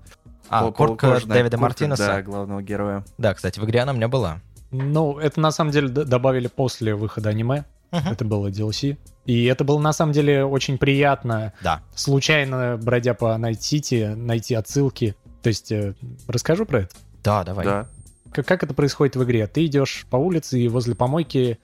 [0.49, 2.07] А, куртка Дэвида Мартинеса?
[2.07, 3.05] Да, главного героя.
[3.19, 4.41] Да, кстати, в игре она у меня была.
[4.71, 7.65] Ну, это на самом деле добавили после выхода аниме.
[7.93, 8.13] Uh-huh.
[8.13, 8.97] Это было DLC.
[9.25, 11.53] И это было на самом деле очень приятно.
[11.63, 11.83] Да.
[11.95, 15.15] Случайно, бродя по Найт-Сити, найти отсылки.
[15.43, 15.95] То есть, э,
[16.27, 16.95] расскажу про это?
[17.23, 17.65] Да, давай.
[17.65, 17.89] Да.
[18.33, 19.47] Как, как это происходит в игре?
[19.47, 21.59] Ты идешь по улице, и возле помойки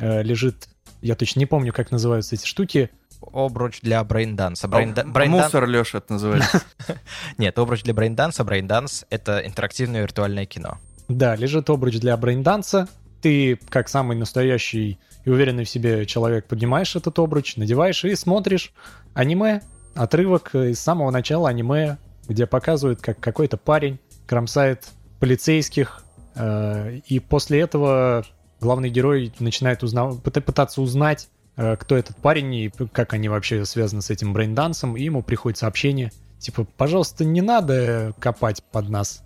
[0.00, 0.68] э, лежит,
[1.02, 2.90] я точно не помню, как называются эти штуки.
[3.32, 4.68] Обруч для брейнданса.
[4.68, 5.04] Брейнда...
[5.04, 6.62] Брейн Мусор, Леша, это называется.
[7.38, 8.44] Нет, обруч для брейнданса.
[8.44, 10.78] Брейнданс— это интерактивное виртуальное кино.
[11.08, 12.88] Да, лежит обруч для брейнданса.
[13.22, 18.72] Ты, как самый настоящий и уверенный в себе человек, поднимаешь этот обруч, надеваешь и смотришь
[19.14, 19.62] аниме.
[19.94, 21.98] Отрывок из самого начала аниме,
[22.28, 24.84] где показывают, как какой-то парень кромсает
[25.20, 26.04] полицейских.
[26.34, 28.24] Э, и после этого
[28.60, 30.22] главный герой начинает узнав...
[30.22, 34.96] пытаться узнать, кто этот парень и как они вообще связаны с этим брейндансом.
[34.96, 39.22] И ему приходит сообщение, типа, пожалуйста, не надо копать под нас.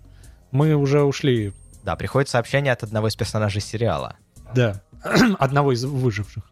[0.51, 4.15] Мы уже ушли да, приходит сообщение от одного из персонажей сериала.
[4.53, 4.81] Да,
[5.39, 6.43] одного из выживших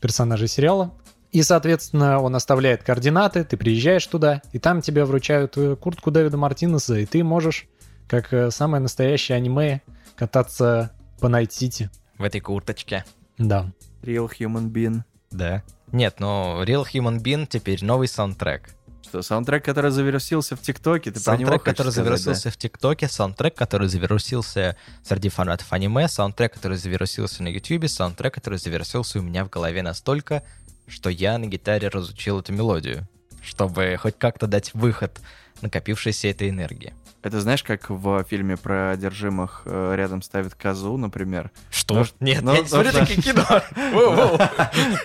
[0.00, 0.92] персонажей сериала.
[1.32, 6.36] И, соответственно, он оставляет координаты, ты приезжаешь туда, и там тебе вручают э, куртку Дэвида
[6.36, 7.66] Мартинеса, и ты можешь,
[8.08, 9.82] как э, самое настоящее аниме,
[10.14, 11.90] кататься по Найт-Сити.
[12.16, 13.04] В этой курточке.
[13.38, 13.72] Да.
[14.02, 15.02] Real Human Being.
[15.30, 15.62] Да.
[15.92, 18.70] Нет, но Real Human Being теперь новый саундтрек.
[19.02, 22.50] Что, саундтрек, который завирусился в ТикТоке, ты Саундтрек, который сказать, завирусился да?
[22.50, 28.58] в ТикТоке, саундтрек, который завирусился среди фанатов аниме, саундтрек, который завирусился на Ютубе, саундтрек, который
[28.58, 30.42] завирусился у меня в голове настолько,
[30.88, 33.06] что я на гитаре разучил эту мелодию,
[33.42, 35.20] чтобы хоть как-то дать выход
[35.62, 36.94] накопившейся этой энергии.
[37.22, 41.50] Это знаешь, как в фильме про одержимых э, рядом ставит козу, например?
[41.70, 41.94] Что?
[41.94, 42.14] Нуж...
[42.20, 43.44] Нет, ну, я не смотрю такие кино.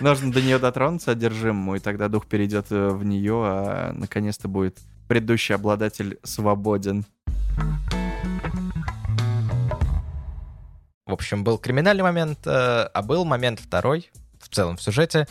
[0.00, 4.78] Нужно до нее дотронуться одержимому, и тогда дух перейдет э, в нее, а наконец-то будет
[5.08, 7.04] предыдущий обладатель свободен.
[11.06, 15.26] В общем, был криминальный момент, э, а был момент второй, в целом в сюжете.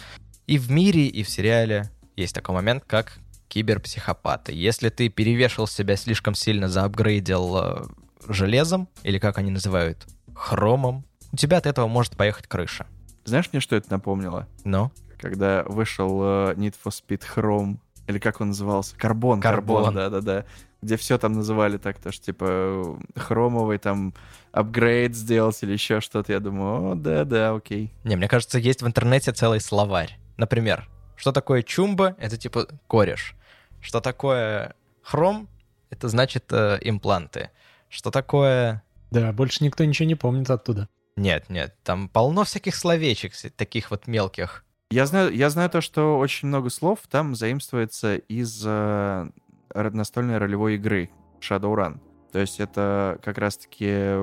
[0.45, 3.17] И в мире, и в сериале есть такой момент, как
[3.51, 4.53] киберпсихопаты.
[4.53, 7.83] Если ты перевешивал себя слишком сильно, заапгрейдил э,
[8.29, 12.87] железом, или как они называют, хромом, у тебя от этого может поехать крыша.
[13.25, 14.47] Знаешь, мне что это напомнило?
[14.63, 14.89] Ну?
[15.19, 18.95] Когда вышел э, Need for Speed Chrome Или как он назывался?
[18.95, 19.83] Карбон, Карбон.
[19.83, 20.45] карбон, да-да-да.
[20.81, 24.13] Где все там называли так, то что типа хромовый там
[24.53, 26.31] апгрейд сделать или еще что-то.
[26.31, 27.93] Я думаю, о, да-да, окей.
[28.05, 30.17] Не, мне кажется, есть в интернете целый словарь.
[30.37, 32.15] Например, что такое чумба?
[32.17, 33.35] Это типа кореш.
[33.81, 35.49] Что такое хром?
[35.89, 37.49] Это значит э, импланты.
[37.89, 38.83] Что такое...
[39.09, 40.87] Да, больше никто ничего не помнит оттуда.
[41.17, 44.63] Нет, нет, там полно всяких словечек, таких вот мелких.
[44.89, 49.29] Я знаю, я знаю то, что очень много слов там заимствуется из э,
[49.73, 51.09] настольной ролевой игры
[51.41, 51.99] Shadowrun.
[52.31, 54.15] То есть это как раз-таки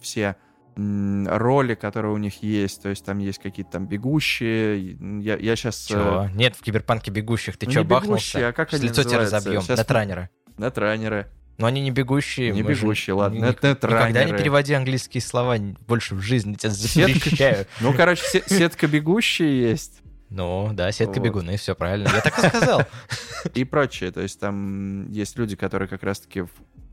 [0.00, 0.36] все
[0.76, 2.82] роли, которые у них есть.
[2.82, 4.96] То есть там есть какие-то там бегущие.
[5.22, 5.84] Я, я сейчас...
[5.86, 6.28] Чего?
[6.34, 7.56] Нет, в киберпанке бегущих.
[7.56, 8.48] Ты ну, чё, не бегущие, бахнулся?
[8.48, 9.36] а как Сейчас они лицо называются?
[9.36, 9.62] разобьем.
[9.62, 10.30] Щас Нетранеры.
[10.58, 11.26] На трайнеры.
[11.58, 12.50] Но они не бегущие.
[12.50, 13.36] Не мы же бегущие, ладно.
[13.36, 14.10] ни- Нет, ни- нетранеры.
[14.10, 17.66] Никогда не переводи английские слова больше в жизни, тебя запрещаю.
[17.80, 20.02] Ну, короче, се- сетка бегущие есть.
[20.28, 21.24] Ну, да, сетка Вот.
[21.24, 22.10] бегуны, все правильно.
[22.12, 22.82] Я так и сказал.
[23.54, 24.10] и прочее.
[24.10, 26.44] То есть там есть люди, которые как раз-таки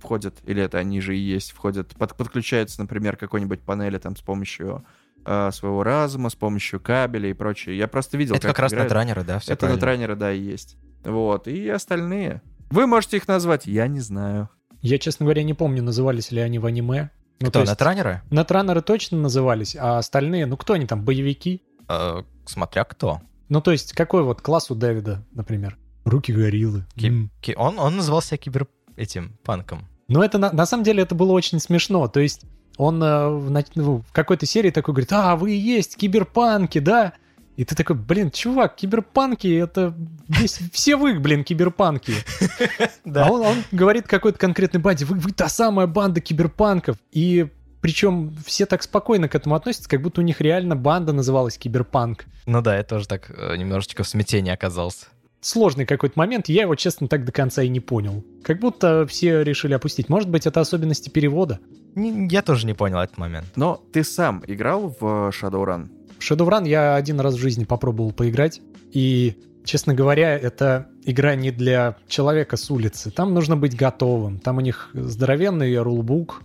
[0.03, 4.15] входят, или это они же и есть, входят, под- подключаются, например, к какой-нибудь панели там
[4.15, 4.85] с помощью
[5.25, 7.77] э, своего разума, с помощью кабеля и прочее.
[7.77, 8.89] Я просто видел, Это как раз играют.
[8.91, 10.75] нетранеры, да, все Это на тренера, да, и есть.
[11.03, 12.41] Вот, и остальные.
[12.69, 14.49] Вы можете их назвать, я не знаю.
[14.81, 17.09] Я, честно говоря, не помню, назывались ли они в аниме.
[17.39, 18.21] Ну, то Кто, есть нетранеры?
[18.31, 21.63] Нетранеры точно назывались, а остальные, ну кто они там, боевики?
[21.89, 23.21] Э, Смотря кто.
[23.49, 25.77] Ну то есть какой вот класс у Дэвида, например?
[26.05, 26.85] Руки гориллы.
[26.95, 27.31] Ки- М.
[27.41, 29.87] ки- Он, он назывался кибер этим панком.
[30.07, 32.07] Но это на, на самом деле это было очень смешно.
[32.07, 32.41] То есть
[32.77, 37.13] он э, в, ну, в какой-то серии такой говорит, а, вы и есть киберпанки, да?
[37.55, 39.93] И ты такой, блин, чувак, киберпанки, это
[40.27, 42.13] весь, все вы, блин, киберпанки.
[43.15, 46.97] А он, говорит какой-то конкретной банде, вы, вы та самая банда киберпанков.
[47.11, 47.47] И
[47.81, 52.25] причем все так спокойно к этому относятся, как будто у них реально банда называлась киберпанк.
[52.45, 55.07] Ну да, я тоже так э, немножечко в смятении оказался.
[55.43, 58.23] Сложный какой-то момент, я его, честно, так до конца и не понял.
[58.43, 60.07] Как будто все решили опустить.
[60.07, 61.59] Может быть, это особенности перевода?
[61.95, 63.47] Не- Я тоже не понял этот момент.
[63.57, 65.89] Но ты сам играл в Shadowrun?
[66.17, 68.61] В Shadowrun я один раз в жизни попробовал поиграть,
[68.93, 73.11] и, честно говоря, это игра не для человека с улицы.
[73.11, 74.39] Там нужно быть готовым.
[74.39, 76.41] Там у них здоровенный рулбук,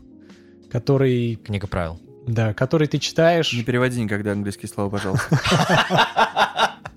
[0.72, 2.00] который, Книга правил.
[2.26, 5.38] да, который ты читаешь, Не переводи никогда английские слова, пожалуйста.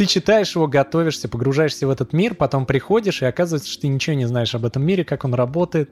[0.00, 4.16] ты читаешь его, готовишься, погружаешься в этот мир, потом приходишь, и оказывается, что ты ничего
[4.16, 5.90] не знаешь об этом мире, как он работает.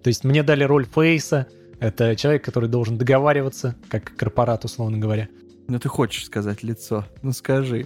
[0.00, 1.48] То есть мне дали роль Фейса,
[1.80, 5.26] это человек, который должен договариваться, как корпорат, условно говоря.
[5.66, 7.84] Ну ты хочешь сказать лицо, ну скажи.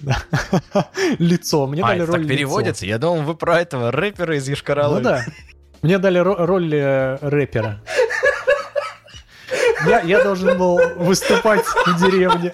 [1.18, 1.66] Лицо.
[1.66, 2.84] Мне а, дали это роль так переводится?
[2.84, 4.98] Я думал, вы про этого рэпера из Ешкаралы.
[4.98, 5.24] Ну да.
[5.80, 7.80] Мне дали ро- роль э, рэпера.
[9.86, 12.52] Я, я должен был выступать в деревне.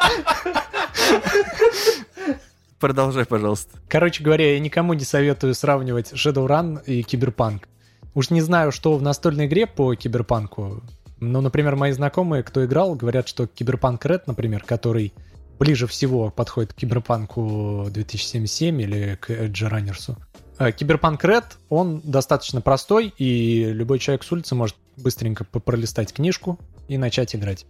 [2.80, 3.78] Продолжай, пожалуйста.
[3.88, 7.68] Короче говоря, я никому не советую сравнивать Shadowrun и Киберпанк.
[8.14, 10.82] Уж не знаю, что в настольной игре по Киберпанку.
[11.20, 15.12] Но, например, мои знакомые, кто играл, говорят, что Киберпанк Red, например, который
[15.58, 20.16] ближе всего подходит к Киберпанку 2077 или к Runners 'у.
[20.58, 26.58] Э, Киберпанк Red, он достаточно простой, и любой человек с улицы может быстренько пролистать книжку
[26.86, 27.66] и начать играть.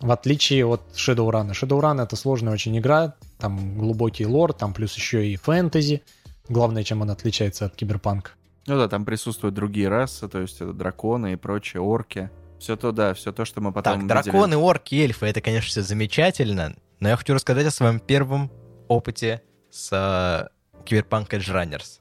[0.00, 1.50] В отличие от Shadowrun.
[1.50, 6.02] Shadowrun— это сложная очень игра, там глубокий лор, там плюс еще и фэнтези.
[6.48, 8.30] Главное, чем он отличается от Киберпанка.
[8.66, 12.30] Ну да, там присутствуют другие расы, то есть это драконы и прочие, орки.
[12.58, 14.32] Все то, да, все то, что мы потом Так, видели.
[14.32, 18.50] драконы, орки, эльфы, это, конечно, все замечательно, но я хочу рассказать о своем первом
[18.88, 20.48] опыте с э,
[20.84, 22.00] Cyberpunk Edge Runners.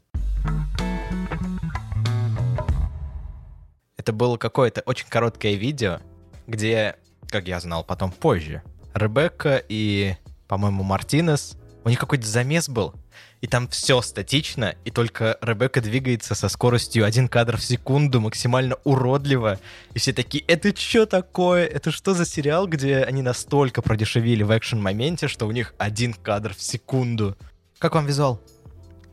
[3.98, 6.00] Это было какое-то очень короткое видео,
[6.48, 6.96] где,
[7.30, 8.62] как я знал потом позже,
[8.94, 10.16] Ребекка и,
[10.48, 12.94] по-моему, Мартинес, у них какой-то замес был,
[13.42, 18.76] и там все статично, и только Ребекка двигается со скоростью один кадр в секунду, максимально
[18.84, 19.60] уродливо,
[19.94, 21.66] и все такие, это что такое?
[21.66, 26.54] Это что за сериал, где они настолько продешевили в экшен-моменте, что у них один кадр
[26.54, 27.38] в секунду?
[27.78, 28.42] Как вам визуал?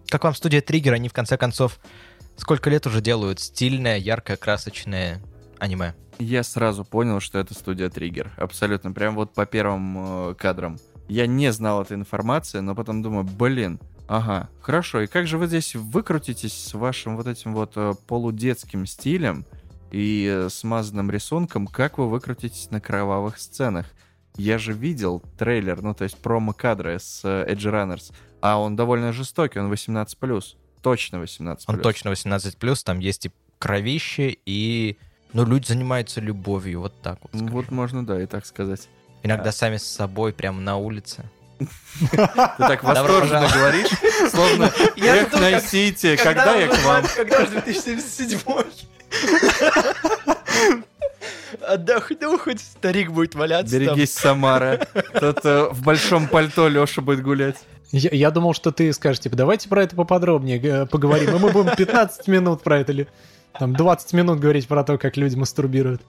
[0.09, 0.94] Как вам студия Триггер?
[0.94, 1.79] Они, в конце концов,
[2.37, 5.21] сколько лет уже делают стильное, яркое, красочное
[5.59, 5.94] аниме?
[6.19, 8.33] Я сразу понял, что это студия Триггер.
[8.37, 8.92] Абсолютно.
[8.92, 10.79] Прям вот по первым э, кадрам.
[11.09, 13.79] Я не знал этой информации, но потом думаю, блин,
[14.09, 18.87] ага, хорошо, и как же вы здесь выкрутитесь с вашим вот этим вот э, полудетским
[18.87, 19.44] стилем
[19.90, 23.87] и э, смазанным рисунком, как вы выкрутитесь на кровавых сценах?
[24.37, 29.13] Я же видел трейлер, ну то есть промо-кадры с э, Edge Runners, а он довольно
[29.13, 30.44] жестокий, он 18+.
[30.83, 31.59] Точно 18+.
[31.67, 34.98] Он точно 18+, там есть и кровище, и...
[35.35, 37.30] Ну, люди занимаются любовью, вот так вот.
[37.30, 37.48] Скажем.
[37.48, 38.88] Вот можно, да, и так сказать.
[39.24, 39.52] Иногда да.
[39.52, 41.24] сами с собой, прямо на улице.
[41.58, 42.16] Ты
[42.58, 43.90] так восторженно говоришь,
[44.30, 47.04] словно Я эх, носите, когда я к вам?
[47.16, 48.38] Когда же 2077
[51.60, 53.76] Отдохну, хоть старик будет валяться.
[53.78, 54.87] Берегись, Самара.
[55.18, 57.56] Тут э, в большом пальто Леша будет гулять.
[57.90, 61.37] Я, я думал, что ты скажешь, типа, давайте про это поподробнее э, поговорим.
[61.37, 63.08] И мы будем 15 минут про это или
[63.59, 66.02] там 20 минут говорить про то, как люди мастурбируют.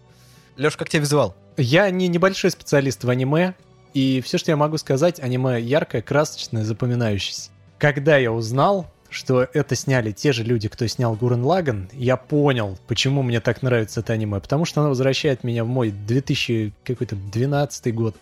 [0.58, 1.36] Леш, как тебе визуал?
[1.58, 3.56] Я не небольшой специалист в аниме,
[3.94, 7.52] и все, что я могу сказать, аниме яркое, красочное, запоминающееся.
[7.78, 12.78] Когда я узнал, что это сняли те же люди, кто снял Гурен Лаган, я понял,
[12.88, 14.40] почему мне так нравится это аниме.
[14.40, 18.16] Потому что оно возвращает меня в мой 2012 год,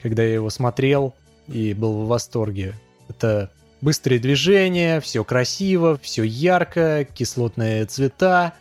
[0.00, 1.14] когда я его смотрел
[1.48, 2.74] и был в восторге.
[3.08, 3.50] Это
[3.82, 8.54] быстрые движения, все красиво, все ярко, кислотные цвета,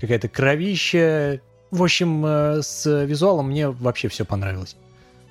[0.00, 1.40] какая-то кровища.
[1.70, 4.76] В общем, э, с визуалом мне вообще все понравилось.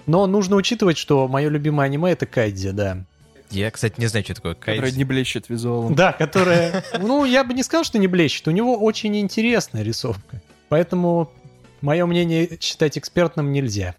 [0.06, 3.04] Но нужно учитывать, что мое любимое аниме это Кайдзи, да.
[3.50, 4.98] Я, кстати, не знаю, что такое кайдзи.
[4.98, 5.96] не блещет визуалом.
[5.96, 6.84] Да, которая...
[7.00, 8.46] Ну, я бы не сказал, что не блещет.
[8.50, 10.42] У него очень интересная рисовка.
[10.68, 11.32] Поэтому
[11.80, 13.96] мое мнение считать экспертным нельзя.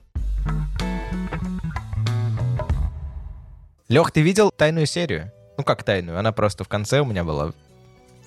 [3.88, 5.32] Лех, ты видел тайную серию?
[5.58, 6.18] Ну как тайную?
[6.18, 7.52] Она просто в конце у меня была.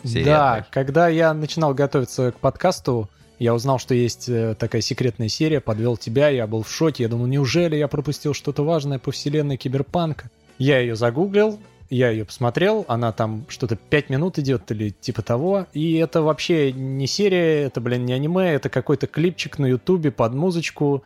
[0.04, 3.10] серия да, когда я начинал готовиться к подкасту,
[3.40, 7.10] я узнал, что есть э, такая секретная серия, подвел тебя, я был в шоке, я
[7.10, 10.30] думал, неужели я пропустил что-то важное по вселенной Киберпанка?
[10.58, 11.60] Я ее загуглил,
[11.90, 16.72] я ее посмотрел, она там что-то 5 минут идет или типа того, и это вообще
[16.72, 21.04] не серия, это, блин, не аниме, это какой-то клипчик на ютубе под музычку,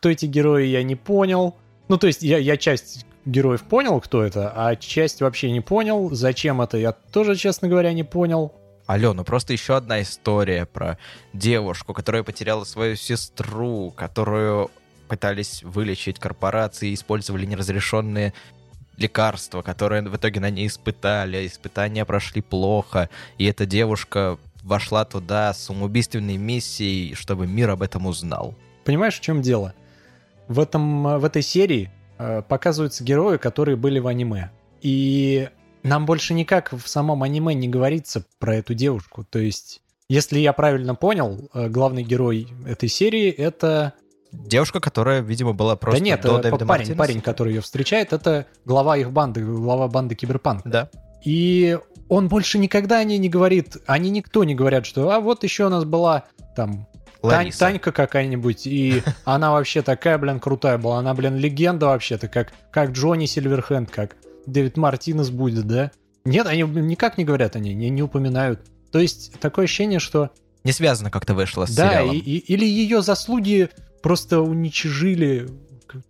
[0.00, 1.56] кто эти герои, я не понял.
[1.88, 6.08] Ну, то есть я, я часть героев понял, кто это, а часть вообще не понял.
[6.10, 8.54] Зачем это, я тоже, честно говоря, не понял.
[8.86, 10.96] Алло, ну просто еще одна история про
[11.34, 14.70] девушку, которая потеряла свою сестру, которую
[15.06, 18.32] пытались вылечить корпорации, использовали неразрешенные
[18.96, 21.46] лекарства, которые в итоге на ней испытали.
[21.46, 28.06] Испытания прошли плохо, и эта девушка вошла туда с самоубийственной миссией, чтобы мир об этом
[28.06, 28.54] узнал.
[28.84, 29.74] Понимаешь, в чем дело?
[30.50, 34.50] В, этом, э, в этой серии э, показываются герои, которые были в аниме.
[34.82, 35.48] И
[35.84, 39.24] нам больше никак в самом аниме не говорится про эту девушку.
[39.24, 43.94] То есть, если я правильно понял, э, главный герой этой серии это...
[44.32, 46.98] Девушка, которая, видимо, была просто да нет, до э, Дэвида парень, Мартинеса.
[46.98, 50.62] парень, который ее встречает, это глава их банды, глава банды Киберпанк.
[50.64, 50.90] Да.
[51.24, 51.78] И
[52.08, 55.66] он больше никогда о ней не говорит, они никто не говорят, что а вот еще
[55.66, 56.24] у нас была
[56.56, 56.88] там
[57.22, 57.58] Тань- Лариса.
[57.60, 60.98] Танька какая-нибудь, и она вообще такая, блин, крутая была.
[60.98, 64.16] Она, блин, легенда вообще-то, как, как Джонни Сильверхенд, как
[64.46, 65.90] Дэвид Мартинес будет, да?
[66.24, 68.60] Нет, они никак не говорят о ней, не, не упоминают.
[68.92, 70.30] То есть такое ощущение, что
[70.64, 72.16] Не связано как-то вышло с да, сериалом.
[72.16, 73.68] и- и- или ее заслуги
[74.02, 75.48] просто уничижили,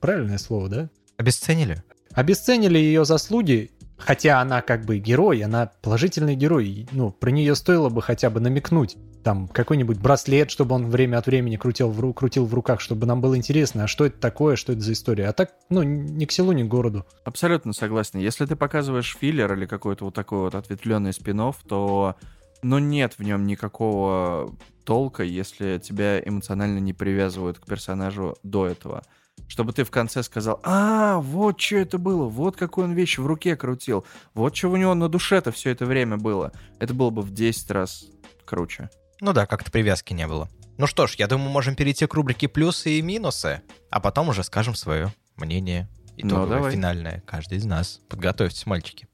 [0.00, 0.88] правильное слово, да?
[1.16, 1.82] Обесценили?
[2.12, 3.70] Обесценили ее заслуги,
[4.00, 6.88] хотя она как бы герой, она положительный герой.
[6.92, 8.96] Ну, про нее стоило бы хотя бы намекнуть.
[9.22, 13.06] Там какой-нибудь браслет, чтобы он время от времени крутил в, ру- крутил в руках, чтобы
[13.06, 15.28] нам было интересно, а что это такое, что это за история.
[15.28, 17.04] А так, ну, ни к селу, ни к городу.
[17.24, 18.18] Абсолютно согласен.
[18.18, 22.16] Если ты показываешь филлер или какой-то вот такой вот ответвленный спин то
[22.62, 29.02] ну, нет в нем никакого толка, если тебя эмоционально не привязывают к персонажу до этого.
[29.50, 33.26] Чтобы ты в конце сказал, а, вот что это было, вот какую он вещь в
[33.26, 36.52] руке крутил, вот что у него на душе-то все это время было.
[36.78, 38.04] Это было бы в 10 раз
[38.44, 38.90] круче.
[39.20, 40.48] Ну да, как-то привязки не было.
[40.78, 44.44] Ну что ж, я думаю, можем перейти к рубрике плюсы и минусы, а потом уже
[44.44, 45.88] скажем свое мнение.
[46.16, 46.72] Итоговое, Ну, давай.
[46.72, 47.22] финальное.
[47.26, 48.00] Каждый из нас.
[48.08, 49.08] Подготовьтесь, мальчики.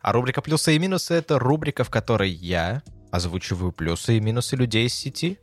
[0.00, 4.86] А рубрика плюсы и минусы— это рубрика, в которой я озвучиваю плюсы и минусы людей
[4.86, 5.38] из сети,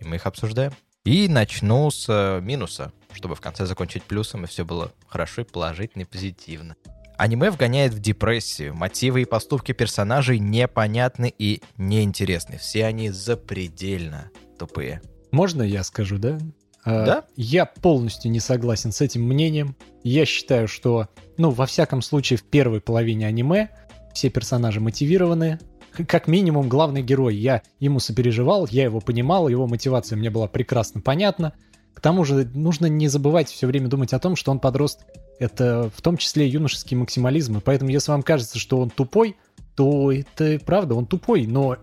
[0.00, 0.72] и мы их обсуждаем.
[1.04, 5.44] И начну с э, минуса, чтобы в конце закончить плюсом, и все было хорошо, и
[5.44, 6.76] положительно, и позитивно.
[7.16, 8.74] Аниме вгоняет в депрессию.
[8.74, 12.58] Мотивы и поступки персонажей непонятны и неинтересны.
[12.58, 15.02] Все они запредельно тупые.
[15.32, 16.38] Можно я скажу, да?
[16.84, 17.24] А, Да.
[17.36, 19.76] Я полностью не согласен с этим мнением.
[20.04, 23.70] Я считаю, что, ну, во всяком случае, в первой половине аниме
[24.14, 25.58] все персонажи мотивированы.
[26.06, 27.36] Как минимум, главный герой.
[27.36, 31.54] Я ему сопереживал, я его понимал, его мотивация мне была прекрасно понятна.
[31.94, 35.08] К тому же, нужно не забывать все время думать о том, что он подросток.
[35.40, 37.58] Это в том числе юношеский максимализм.
[37.58, 39.36] И поэтому, если вам кажется, что он тупой,
[39.74, 41.46] то это правда, он тупой.
[41.46, 41.76] Но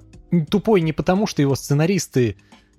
[0.49, 2.37] тупой не потому, что его сценаристы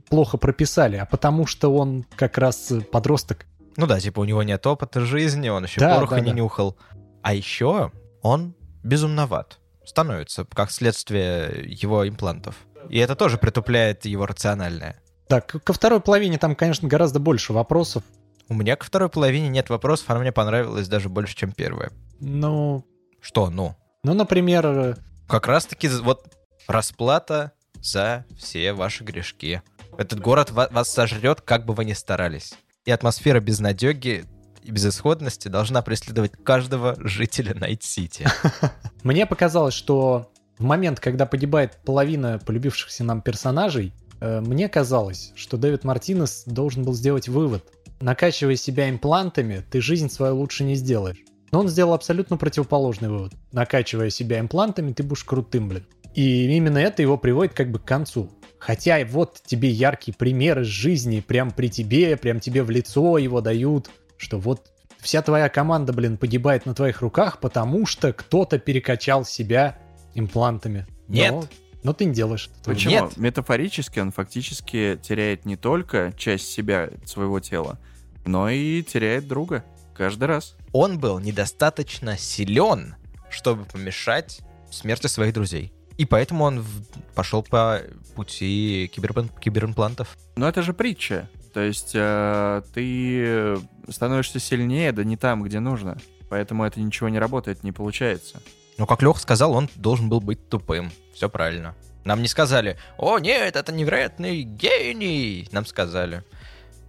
[0.09, 3.47] плохо прописали, а потому что он как раз подросток.
[3.77, 6.37] Ну да, типа у него нет опыта жизни, он еще Да, пороха да, не да.
[6.37, 6.77] нюхал.
[7.23, 9.59] А еще он безумноват.
[9.87, 12.57] Становится, как следствие его имплантов.
[12.91, 15.01] И это тоже притупляет его рациональное.
[15.29, 18.05] Так, ко второй половине там, конечно, гораздо больше вопросов.
[18.49, 21.91] У меня ко второй половине нет вопросов, она мне понравилась даже больше, чем первая.
[22.21, 22.85] Ну,
[23.21, 23.75] Что, ну?
[24.05, 24.95] ну, например, э,
[25.27, 26.33] Как раз-таки вот
[26.69, 29.63] расплата за все ваши грешки.
[29.99, 32.55] Этот город ва- вас сожрет, как бы вы ни старались.
[32.85, 34.27] И атмосфера безнадеги
[34.67, 38.27] и безысходности должна преследовать каждого жителя Найт-Сити.
[39.05, 45.57] мне показалось, что в момент, когда погибает половина полюбившихся нам персонажей, э, мне казалось, что
[45.57, 47.65] Дэвид Мартинес должен был сделать вывод.
[48.01, 51.19] Накачивая себя имплантами, ты жизнь свою лучше не сделаешь.
[51.53, 53.33] Но он сделал абсолютно противоположный вывод.
[53.53, 55.87] Накачивая себя имплантами, ты будешь крутым, блин.
[56.15, 58.31] И именно это его приводит как бы к концу.
[58.59, 63.41] Хотя вот тебе яркий пример из жизни, прям при тебе, прям тебе в лицо его
[63.41, 69.25] дают, что вот вся твоя команда, блин, погибает на твоих руках, потому что кто-то перекачал
[69.25, 69.79] себя
[70.15, 70.87] имплантами.
[71.09, 71.33] Нет.
[71.33, 71.45] Но,
[71.83, 72.51] но ты не делаешь.
[72.65, 72.91] Почему?
[72.93, 73.17] Нет.
[73.17, 77.79] Метафорически он фактически теряет не только часть себя, своего тела,
[78.25, 79.65] но и теряет друга.
[79.95, 80.57] Каждый раз.
[80.73, 82.97] Он был недостаточно силен,
[83.31, 84.41] чтобы помешать
[84.71, 85.73] смерти своих друзей.
[85.97, 86.83] И поэтому он в-
[87.15, 87.81] пошел по
[88.15, 90.19] пути киберпан- киберимплантов.
[90.37, 91.31] Но это же притча.
[91.57, 95.97] То есть э, ты становишься сильнее, да не там, где нужно.
[96.29, 98.43] Поэтому это ничего не работает, не получается.
[98.77, 100.93] Но, как Леха сказал, он должен был быть тупым.
[101.15, 101.75] Все правильно.
[102.05, 105.49] Нам не сказали, о нет, это невероятный гений.
[105.51, 106.25] Нам сказали,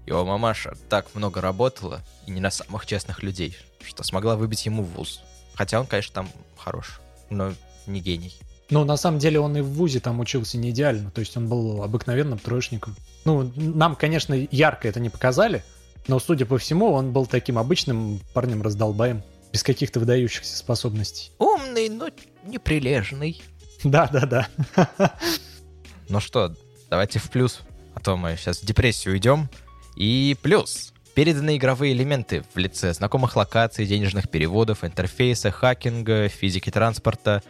[0.06, 4.84] его мамаша так много работала, и не на самых честных людей, что смогла выбить ему
[4.84, 5.22] вуз.
[5.56, 7.00] Хотя он, конечно, там хорош,
[7.30, 7.54] но
[7.86, 8.38] не гений.
[8.70, 11.10] Но на самом деле он и в ВУЗе там учился не идеально.
[11.12, 12.96] То есть он был обыкновенным троечником.
[13.24, 15.64] Ну, нам, конечно, ярко это не показали,
[16.08, 21.32] но, судя по всему, он был таким обычным парнем-раздолбаем, без каких-то выдающихся способностей.
[21.40, 22.10] Умный, но
[22.46, 23.42] неприлежный.
[23.84, 24.48] Да-да-да.
[26.10, 26.56] Ну что,
[26.90, 27.62] давайте в плюс,
[27.94, 29.50] а то мы сейчас в депрессию уйдем.
[29.96, 30.94] И плюс.
[31.14, 37.42] Переданы игровые элементы в лице знакомых локаций, денежных переводов, интерфейса, хакинга, физики транспорта.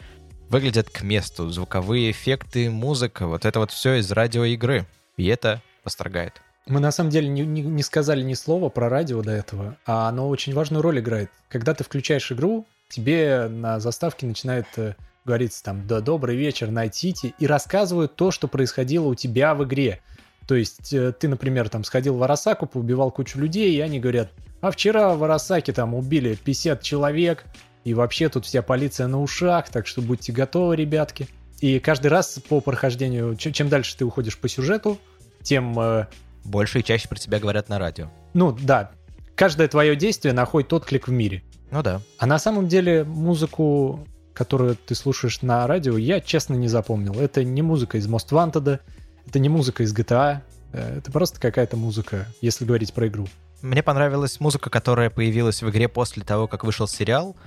[0.50, 1.50] Выглядят к месту.
[1.50, 3.28] Звуковые эффекты, музыка.
[3.28, 4.86] Вот это вот все из радиоигры.
[5.18, 6.42] И это восторгает.
[6.68, 10.10] Мы на самом деле не, не- не сказали ни слова про радио до этого, а
[10.10, 11.32] оно очень важную роль играет.
[11.50, 16.94] Когда ты включаешь игру, тебе на заставке начинает э, говориться там «Да, добрый вечер, Найт
[16.96, 20.02] Сити», и рассказывают то, что происходило у тебя в игре.
[20.46, 24.30] То есть э, ты, например, там сходил в Арасаку, поубивал кучу людей, и они говорят,
[24.60, 27.46] а вчера в Арасаке там убили 50 человек,
[27.88, 31.30] и вообще тут вся полиция на ушах, так что будьте готовы, ребятки.
[31.62, 35.00] И каждый раз по прохождению, чем, дальше ты уходишь по сюжету,
[35.42, 36.08] тем э,
[36.44, 38.10] Больше и чаще про тебя говорят на радио.
[38.34, 38.92] ну да,
[39.36, 41.44] каждое твое действие находит отклик в мире.
[41.72, 42.02] Ну да.
[42.18, 47.14] А на самом деле музыку, которую ты слушаешь на радио, я честно не запомнил.
[47.14, 48.82] Это не музыка из Most Wanted,
[49.26, 50.42] это не музыка из GTA,
[50.74, 53.30] э, это просто какая-то музыка, если говорить про игру.
[53.62, 57.38] Мне понравилась музыка, которая появилась в игре после того, как вышел сериал.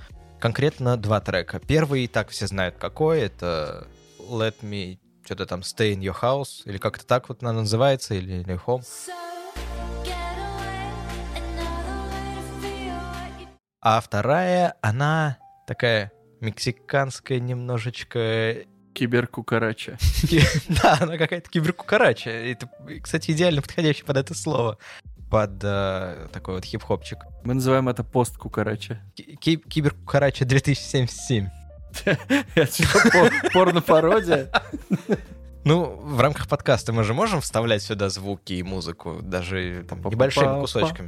[0.41, 1.59] Конкретно два трека.
[1.59, 3.87] Первый, и так все знают какой, это
[4.17, 8.41] Let Me что-то там Stay in Your House, или как-то так вот она называется, или,
[8.41, 8.83] или Home.
[13.81, 15.37] А вторая, она
[15.67, 18.55] такая мексиканская немножечко...
[18.93, 19.99] Киберкукарача.
[20.81, 22.31] Да, она какая-то киберкукарача.
[22.31, 22.67] Это,
[23.03, 24.79] кстати, идеально подходящее под это слово.
[25.31, 27.19] Под э, такой вот хип-хопчик.
[27.45, 28.99] Мы называем это посткукарача.
[29.15, 31.47] Ки- ки- Киберкукарача 2077.
[32.55, 34.51] Это что, по- порно-пародия?
[35.63, 40.59] Ну, в рамках подкаста мы же можем вставлять сюда звуки и музыку, даже там, небольшими
[40.59, 41.07] кусочками.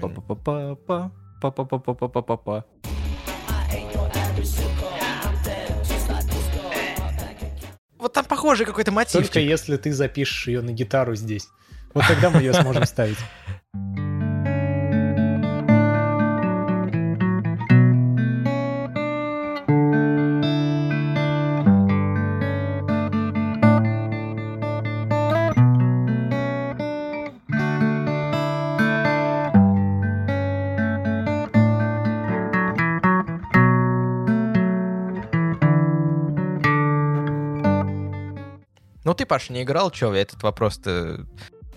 [7.97, 9.35] Вот там похожий какой-то Только мотивчик.
[9.37, 11.47] если ты запишешь ее на гитару здесь.
[11.93, 13.17] Вот тогда мы ее сможем ставить.
[39.13, 41.27] Ну ты, Паша, не играл, чё, этот вопрос-то...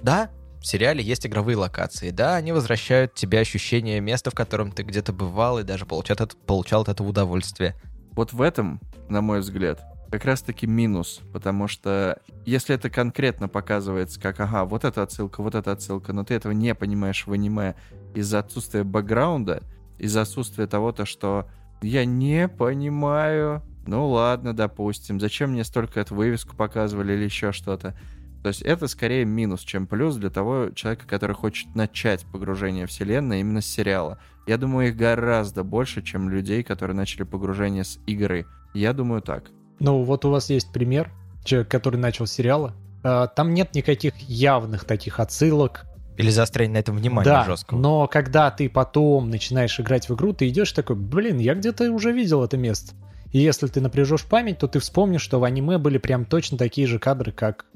[0.01, 2.09] Да, в сериале есть игровые локации.
[2.09, 6.35] Да, они возвращают тебе ощущение места, в котором ты где-то бывал, и даже получал от,
[6.47, 7.75] получал от этого удовольствие.
[8.13, 8.81] Вот в этом,
[9.11, 14.87] на мой взгляд, как раз-таки минус, потому что если это конкретно показывается как, ага, вот
[14.87, 17.75] эта отсылка, вот эта отсылка, но ты этого не понимаешь в аниме
[18.15, 19.63] из-за отсутствия бэкграунда,
[19.99, 21.51] из-за отсутствия того-то, что
[21.83, 25.21] я не понимаю, Ну ладно, допустим.
[25.21, 27.95] Зачем мне столько эту вывеску показывали или еще что-то?
[28.43, 32.91] То есть это скорее минус, чем плюс для того человека, который хочет начать погружение в
[32.91, 34.19] вселенную именно с сериала.
[34.47, 38.47] Я думаю, их гораздо больше, чем людей, которые начали погружение с игры.
[38.73, 39.51] Я думаю так.
[39.81, 41.11] Ну, вот у вас есть пример,
[41.45, 42.75] человек, который начал с сериала.
[43.03, 45.85] А, Там нет никаких явных таких отсылок.
[46.17, 47.79] Или заострение на этом внимание да, жесткого.
[47.79, 52.13] но когда ты потом начинаешь играть в игру, ты идешь такой, блин, я где-то уже
[52.13, 52.95] видел это место.
[53.33, 56.87] И если ты напряжешь память, то ты вспомнишь, что в аниме были прям точно такие
[56.87, 57.67] же кадры, как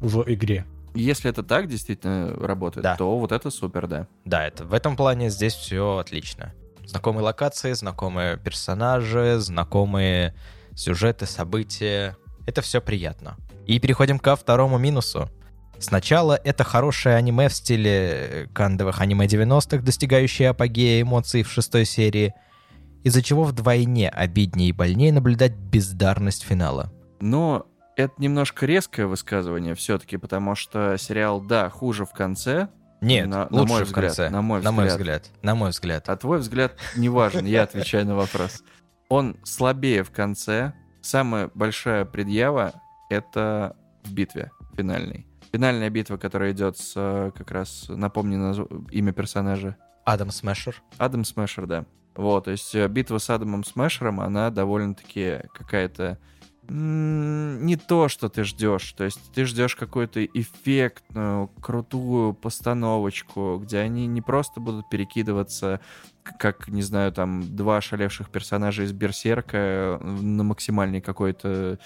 [0.00, 0.64] в игре.
[0.94, 2.96] Если это так действительно работает, Да.
[2.96, 4.06] то вот это супер, да.
[4.24, 6.52] Да, это в этом плане здесь все отлично.
[6.84, 10.34] Знакомые локации, знакомые персонажи, знакомые
[10.74, 12.16] сюжеты, события.
[12.46, 13.36] Это все приятно.
[13.66, 15.30] И переходим ко второму минусу.
[15.78, 22.34] Сначала это хорошее аниме в стиле кандовых аниме 90-х, достигающее апогея эмоций в шестой серии,
[23.02, 26.92] из-за чего вдвойне обиднее и больнее наблюдать бездарность финала.
[27.20, 32.68] Но это немножко резкое высказывание все-таки, потому что сериал, да, хуже в конце,
[33.00, 34.30] Нет, На- на лучше мой в взгляд, конце.
[34.30, 35.22] на мой На мой взгляд.
[35.22, 35.42] взгляд.
[35.42, 36.08] На мой взгляд.
[36.08, 38.62] а твой взгляд не важен, я отвечаю на вопрос.
[39.08, 40.72] Он слабее в конце.
[41.00, 42.72] Самая большая предъява—
[43.10, 45.26] это в битве финальной.
[45.52, 48.36] Финальная битва, которая идет с, э, как раз, напомни
[48.92, 49.76] имя персонажа.
[50.04, 50.80] Адам Смешер.
[50.96, 51.84] Адам Смешер, да.
[52.14, 56.18] Вот, то есть э, битва с Адамом Смешером, она довольно-таки какая-то
[56.68, 58.92] не то, что ты ждешь.
[58.92, 65.80] То есть ты ждешь какую-то эффектную, крутую постановочку, где они не просто будут перекидываться,
[66.38, 71.80] как, не знаю, там, два шалевших персонажа из Берсерка э, на максимальной какой-то,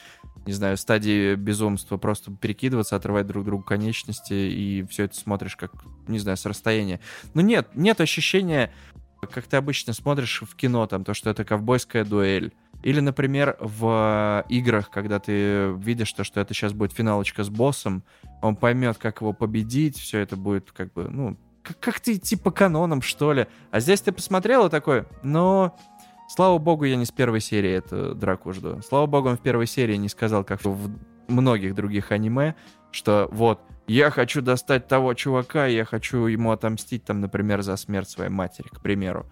[0.44, 5.72] не знаю, стадии безумства, просто перекидываться, отрывать друг другу конечности, и все это смотришь как,
[6.06, 7.00] не знаю, с расстояния.
[7.32, 8.72] Но нет, нет ощущения
[9.20, 12.52] как ты обычно смотришь в кино, там, то, что это ковбойская дуэль.
[12.82, 18.04] Или, например, в играх, когда ты видишь то, что это сейчас будет финалочка с боссом,
[18.42, 22.36] он поймет, как его победить, все это будет как бы, ну, как, как ты идти
[22.36, 23.46] по канонам, что ли.
[23.70, 25.72] А здесь ты посмотрел и такой, ну,
[26.28, 28.80] слава богу, я не с первой серии эту драку жду.
[28.82, 30.90] Слава богу, он в первой серии не сказал, как в
[31.28, 32.54] многих других аниме,
[32.96, 38.08] что вот, я хочу достать того чувака, я хочу ему отомстить, там, например, за смерть
[38.08, 39.26] своей матери, к примеру.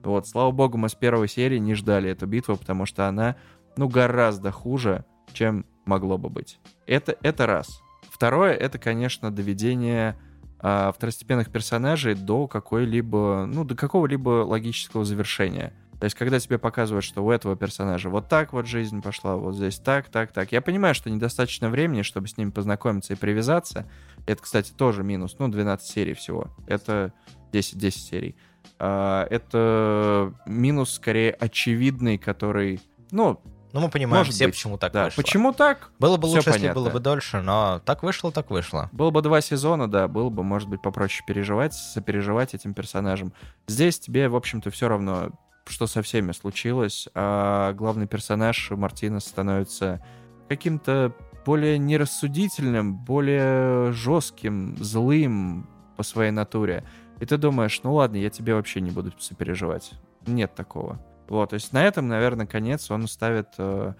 [0.00, 3.36] Вот, слава богу, мы с первой серии не ждали эту битву, потому что она,
[3.76, 6.58] ну, гораздо хуже, чем могло бы быть.
[6.86, 7.82] Это, это раз.
[8.10, 10.18] Второе, это, конечно, доведение
[10.58, 15.74] а, второстепенных персонажей до какой-либо, ну, до какого-либо логического завершения.
[16.00, 19.54] То есть, когда тебе показывают, что у этого персонажа вот так вот жизнь пошла, вот
[19.54, 20.50] здесь так, так, так.
[20.50, 23.86] Я понимаю, что недостаточно времени, чтобы с ними познакомиться и привязаться.
[24.26, 25.36] Это, кстати, тоже минус.
[25.38, 26.48] Ну, 12 серий всего.
[26.66, 27.12] Это
[27.52, 28.36] 10-10 серий.
[28.78, 32.80] А, это минус, скорее, очевидный, который...
[33.10, 33.40] Ну,
[33.72, 34.54] Ну, мы понимаем Может все, быть.
[34.54, 35.22] почему так да, вышло.
[35.22, 35.90] почему так?
[35.98, 36.80] Было бы Всё лучше, если понятно.
[36.80, 38.88] было бы дольше, но так вышло, так вышло.
[38.92, 43.32] Было бы два сезона, да, было бы, может быть, попроще переживать, сопереживать этим персонажам.
[43.66, 45.30] Здесь тебе, в общем-то, все равно,
[45.66, 50.04] что со всеми случилось, а главный персонаж Мартинес становится
[50.48, 56.84] каким-то более нерассудительным, более жестким, злым по своей натуре.
[57.20, 59.92] И ты думаешь, ну ладно, я тебе вообще не буду сопереживать.
[60.26, 60.98] Нет такого.
[61.28, 63.94] Вот, то есть на этом, наверное, конец он ставит э,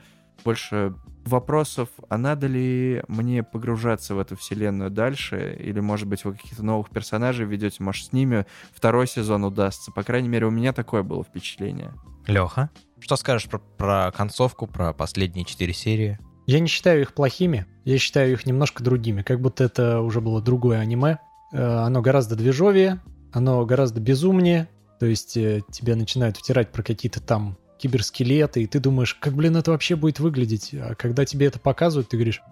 [0.45, 6.35] больше вопросов, а надо ли мне погружаться в эту вселенную дальше, или, может быть, вы
[6.35, 9.93] каких-то новых персонажей ведете, может, с ними второй сезон удастся.
[9.93, 11.93] По крайней мере, у меня такое было впечатление.
[12.27, 16.19] Леха, что скажешь про, про концовку, про последние четыре серии?
[16.47, 20.41] Я не считаю их плохими, я считаю их немножко другими, как будто это уже было
[20.41, 21.19] другое аниме.
[21.53, 23.01] Э, Оно гораздо движовее,
[23.33, 24.69] оно гораздо безумнее,
[24.99, 29.57] то есть э, тебе начинают втирать про какие-то там киберскелеты, и ты думаешь, как, блин,
[29.57, 30.75] это вообще будет выглядеть?
[30.75, 32.43] А когда тебе это показывают, ты говоришь,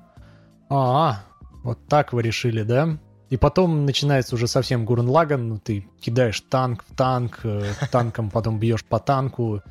[0.71, 1.25] а,
[1.63, 2.99] вот так вы решили, да?
[3.31, 8.31] И потом начинается уже совсем Гурен Лаган, ну, ты кидаешь танк в танк, э, танком
[8.31, 9.63] потом бьешь по танку,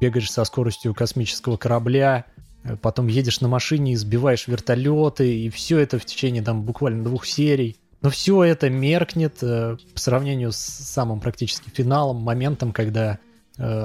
[0.00, 2.24] бегаешь со скоростью космического корабля,
[2.62, 7.02] э, потом едешь на машине и сбиваешь вертолеты, и все это в течение там буквально
[7.02, 7.76] двух серий.
[8.00, 13.18] Но все это меркнет э, по сравнению с самым практически финалом, моментом, когда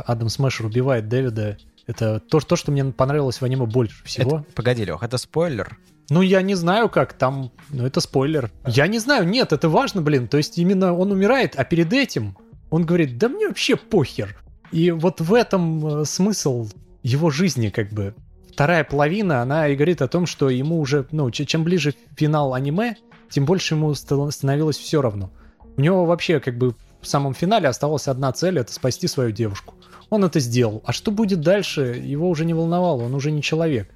[0.06, 1.58] Адам Смешер убивает Дэвида.
[1.88, 4.38] Это то, то, что мне понравилось в аниме больше всего.
[4.40, 5.78] Это- погоди, Лех, это спойлер?
[6.10, 7.52] Ну, я не знаю, как там...
[7.70, 8.52] Ну, это спойлер.
[8.68, 10.28] Я не знаю, нет, это важно, блин.
[10.28, 12.38] То есть именно он умирает, а перед этим
[12.70, 14.38] он говорит, да мне вообще похер.
[14.72, 16.68] И вот в этом э, смысл
[17.04, 18.14] его жизни, как бы.
[18.52, 22.96] Вторая половина, она и говорит о том, что ему уже, ну, чем ближе финал аниме,
[23.30, 25.32] тем больше ему ста- становилось все равно.
[25.78, 26.76] У него вообще, как бы,
[27.06, 29.76] в самом финале оставалась одна цель— это спасти свою девушку.
[30.10, 30.82] Он это сделал.
[30.86, 33.90] А что будет дальше, его уже не волновало, он уже не человек.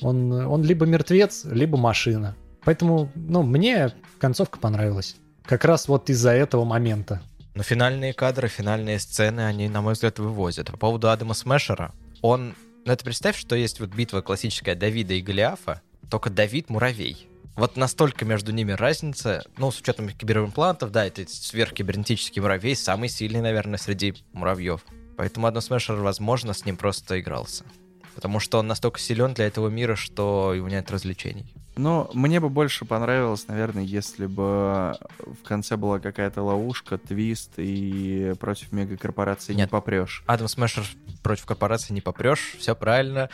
[0.00, 2.36] Он, он либо мертвец, либо машина.
[2.64, 5.16] Поэтому, ну, мне концовка понравилась.
[5.44, 7.20] Как раз вот из-за этого момента.
[7.54, 10.70] Но финальные кадры, финальные сцены, они, на мой взгляд, вывозят.
[10.70, 11.92] По поводу Адама Смешера,
[12.22, 12.54] он...
[12.86, 15.80] Ну, это представь, что есть вот битва классическая Давида и Голиафа,
[16.10, 17.28] только Давид муравей.
[17.56, 23.40] Вот настолько между ними разница, ну, с учетом киберимплантов, да, это сверхкибернетический муравей, самый сильный,
[23.40, 24.80] наверное, среди муравьев.
[25.16, 27.64] Поэтому Адам Смешер, возможно, с ним просто игрался.
[28.16, 31.52] Потому что он настолько силен для этого мира, что у него нет развлечений.
[31.76, 38.34] Ну, мне бы больше понравилось, наверное, если бы в конце была какая-то ловушка, твист, и
[38.38, 39.70] против мегакорпорации не Нет.
[39.70, 40.22] попрешь.
[40.26, 40.84] Адам Смешер
[41.22, 43.28] против корпорации не попрешь, все правильно,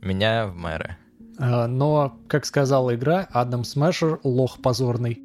[0.00, 0.96] меня в мэры.
[1.38, 5.22] А, Но, как сказала игра, Адам Смешер лох позорный.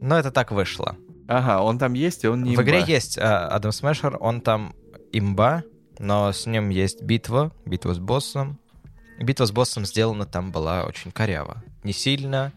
[0.00, 0.96] Но это так вышло.
[1.28, 2.86] Ага, он там есть, и он не в игре имба.
[2.86, 4.74] есть Адам Смешер, он там
[5.12, 5.62] имба,
[5.98, 8.58] но с ним есть битва, битва с боссом.
[9.20, 11.62] Битва с боссом сделана там была очень коряво.
[11.84, 12.52] Не сильно,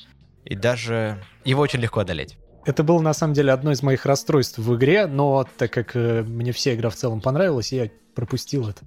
[0.45, 2.37] и даже его очень легко одолеть.
[2.65, 6.23] Это было на самом деле одно из моих расстройств в игре, но так как э,
[6.23, 8.83] мне вся игра в целом понравилась, я пропустил это.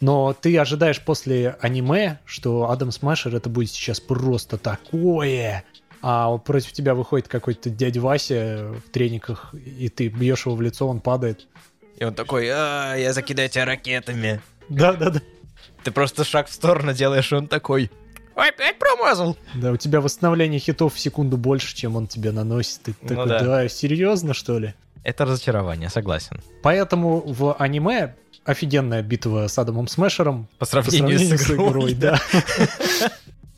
[0.00, 5.64] Но ты ожидаешь после аниме, что Адам Смашер это будет сейчас просто такое.
[6.02, 10.88] А против тебя выходит какой-то дядя Вася в трениках, и ты бьешь его в лицо,
[10.88, 11.46] он падает.
[11.98, 14.40] И он такой, а, я закидаю тебя ракетами.
[14.70, 15.20] Да-да-да.
[15.84, 17.90] Ты просто шаг в сторону делаешь, и он такой,
[18.34, 19.36] ой, опять промазал.
[19.54, 22.80] Да, у тебя восстановление хитов в секунду больше, чем он тебе наносит.
[22.82, 23.40] Ты Ну такой, да.
[23.40, 24.72] да, серьезно, что ли?
[25.02, 26.40] Это разочарование, согласен.
[26.62, 28.14] Поэтому в аниме
[28.44, 32.20] офигенная битва с Адамом Смешером По по сравнению, сравнению с игрой, да.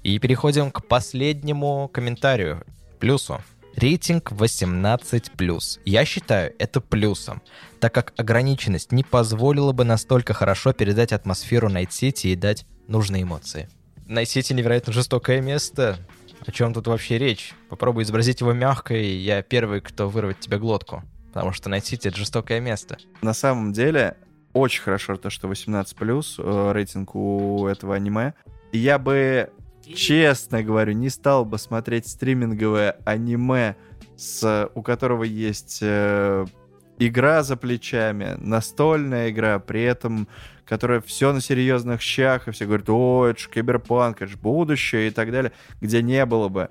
[0.03, 2.65] И переходим к последнему комментарию,
[2.99, 3.41] плюсу.
[3.77, 5.81] Рейтинг 18+.
[5.85, 7.41] Я считаю это плюсом,
[7.81, 13.23] так как ограниченность не позволила бы настолько хорошо передать атмосферу Night City и дать нужные
[13.23, 13.69] эмоции.
[14.07, 15.99] Night City невероятно жестокое место.
[16.45, 17.55] О чем тут вообще речь?
[17.71, 21.03] Попробуй изобразить его мягко, и я первый, кто вырвет тебе глотку.
[21.33, 22.99] Потому что Night City— это жестокое место.
[23.23, 24.17] На самом деле,
[24.53, 28.35] очень хорошо то, что 18+, э, рейтинг у этого аниме.
[28.73, 29.51] Я бы,
[29.85, 33.77] честно говорю, не стал бы смотреть стриминговое аниме,
[34.17, 36.45] с, у которого есть э,
[36.99, 40.29] игра за плечами, настольная игра, при этом
[40.65, 45.09] которая все на серьезных щах, и все говорят, о, это же киберпанк, это же будущее
[45.09, 46.71] и так далее, где не было бы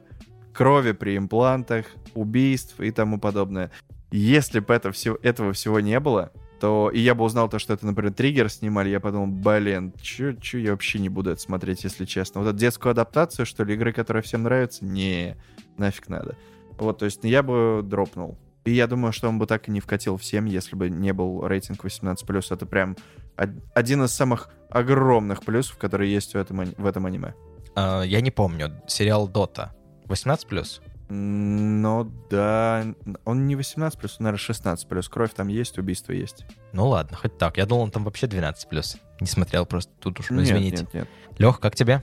[0.53, 3.69] крови при имплантах, убийств и тому подобное.
[4.11, 6.31] Если бы это всего, этого всего не было,
[6.61, 10.33] то и я бы узнал то, что это, например, триггер снимали, я подумал, блин, чё,
[10.33, 12.41] чё я вообще не буду это смотреть, если честно.
[12.41, 15.35] Вот эту детскую адаптацию, что ли, игры, которая всем нравится, не,
[15.77, 16.37] нафиг надо.
[16.77, 18.37] Вот, то есть я бы дропнул.
[18.63, 21.45] И я думаю, что он бы так и не вкатил всем, если бы не был
[21.47, 22.51] рейтинг 18+.
[22.51, 22.95] Это прям
[23.35, 27.33] од- один из самых огромных плюсов, которые есть в этом, в этом аниме.
[27.75, 29.73] А, я не помню, сериал Дота.
[30.07, 30.81] 18+.
[31.13, 32.85] Ну да,
[33.25, 35.09] он не 18+, он, наверное, 16+.
[35.09, 36.45] Кровь там есть, убийство есть.
[36.71, 37.57] Ну ладно, хоть так.
[37.57, 38.97] Я думал, он там вообще 12+.
[39.19, 40.77] Не смотрел просто тут уж, ну, Нет, извините.
[40.77, 41.07] нет, нет.
[41.37, 42.01] Лех, как тебе?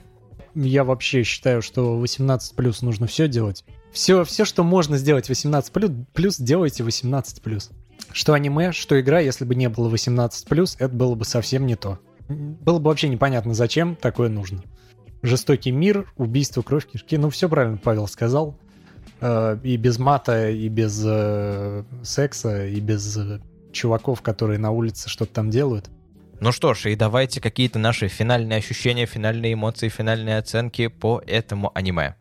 [0.53, 3.65] Я вообще считаю, что 18 плюс нужно все делать.
[3.91, 7.71] Все, все, что можно сделать 18 плюс, плюс делайте 18 плюс.
[8.11, 11.75] Что аниме, что игра, если бы не было 18 плюс, это было бы совсем не
[11.75, 11.97] то.
[12.27, 14.61] Было бы вообще непонятно, зачем такое нужно.
[15.23, 17.17] Жестокий мир, убийство, кровь, кишки.
[17.17, 18.55] Ну, все правильно Павел сказал.
[19.21, 23.39] Э, И без мата, и без э, секса, и без э,
[23.71, 25.89] чуваков, которые на улице что-то там делают.
[26.39, 31.71] Ну что ж, и давайте какие-то наши финальные ощущения, финальные эмоции, финальные оценки по этому
[31.75, 32.15] аниме.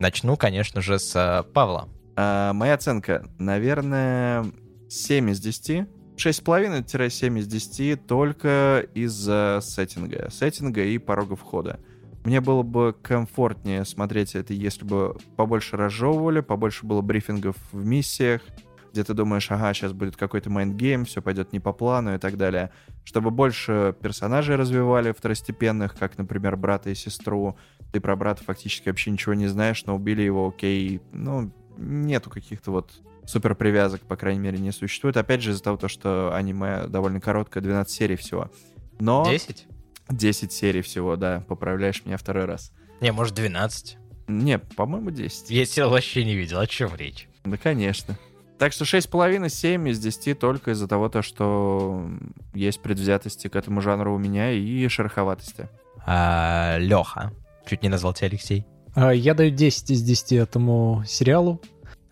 [0.00, 1.88] Начну, конечно же, с Павла.
[2.16, 4.44] А, моя оценка, наверное,
[4.88, 5.86] 7 из 10.
[6.16, 10.28] 6,5-7 из 10 только из-за сеттинга.
[10.30, 11.78] Сеттинга и порога входа.
[12.26, 18.42] Мне было бы комфортнее смотреть это, если бы побольше разжевывали, побольше было брифингов в миссиях,
[18.90, 22.18] где ты думаешь, ага, сейчас будет какой-то mind game, все пойдет не по плану и
[22.18, 22.72] так далее.
[23.04, 27.56] Чтобы больше персонажей развивали второстепенных, как, например, брата и сестру.
[27.92, 31.00] Ты про брата фактически вообще ничего не знаешь, но убили его, окей.
[31.12, 32.90] Ну, нету каких-то вот
[33.24, 35.16] супер привязок, по крайней мере, не существует.
[35.16, 38.50] Опять же, из-за того, то, что аниме довольно короткое, 12 серий всего.
[38.98, 39.24] Но...
[39.30, 39.68] 10?
[40.08, 42.72] 10 серий всего, да, поправляешь меня второй раз.
[43.00, 43.98] Не, может, 12.
[44.28, 45.50] Не, по-моему, 10.
[45.50, 47.28] Я сериал вообще не видел, о чем речь?
[47.44, 48.18] Да, конечно.
[48.58, 52.08] Так что 6,5, 7 из 10 только из-за того, то, что
[52.54, 55.68] есть предвзятости к этому жанру у меня и шероховатости.
[56.06, 57.32] А, Леха.
[57.68, 58.64] Чуть не назвал тебя Алексей.
[58.94, 61.60] А, Я даю 10 из 10 этому сериалу.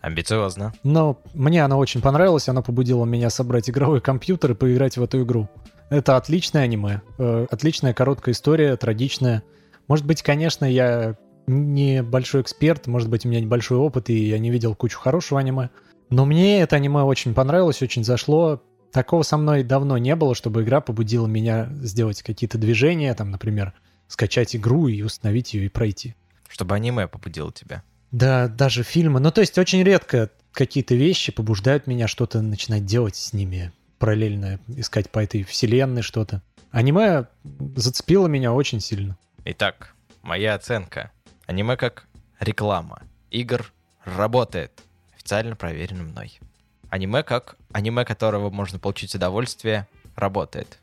[0.01, 0.71] Амбициозно.
[0.83, 5.23] Но мне оно очень понравилось, оно побудило меня собрать игровой компьютер и поиграть в эту
[5.23, 5.49] игру.
[5.89, 9.43] Это отличное аниме, э, отличная короткая история, трагичная.
[9.87, 11.15] Может быть, конечно, я
[11.47, 15.39] не большой эксперт, может быть, у меня небольшой опыт, и я не видел кучу хорошего
[15.39, 15.69] аниме.
[16.09, 18.61] Но мне это аниме очень понравилось, очень зашло.
[18.91, 23.73] Такого со мной давно не было, чтобы игра побудила меня сделать какие-то движения, там, например,
[24.07, 26.15] скачать игру и установить ее и пройти.
[26.47, 27.83] Чтобы аниме побудило тебя.
[28.11, 29.19] Да, даже фильмы.
[29.19, 33.73] Ну, то есть очень редко какие-то вещи побуждают меня что-то начинать делать с ними,
[34.05, 36.43] параллельно искать по этой вселенной что-то.
[36.69, 37.25] Аниме
[37.75, 39.17] зацепило меня очень сильно.
[39.45, 41.11] Итак, моя оценка.
[41.47, 42.05] Аниме как
[42.39, 43.01] реклама.
[43.31, 44.79] Игр работает.
[45.15, 46.39] Официально проверено мной.
[46.91, 50.77] Аниме как аниме, которого можно получить удовольствие, работает.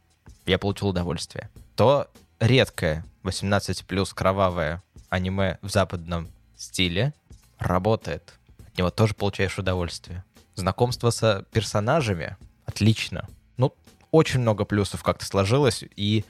[0.44, 1.48] Я получил удовольствие.
[1.76, 2.08] То
[2.40, 7.14] редкое 18 плюс кровавое аниме в западном стиле
[7.60, 8.34] работает.
[8.66, 10.24] От него тоже получаешь удовольствие.
[10.56, 12.36] Знакомство со персонажами
[12.72, 13.28] отлично.
[13.56, 13.74] Ну,
[14.10, 16.24] очень много плюсов как-то сложилось, и,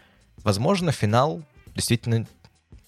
[0.45, 1.43] возможно, финал
[1.75, 2.27] действительно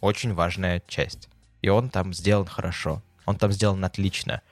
[0.00, 1.28] очень важная часть.
[1.62, 3.00] И он там сделан хорошо.
[3.26, 4.42] Он там сделан отлично.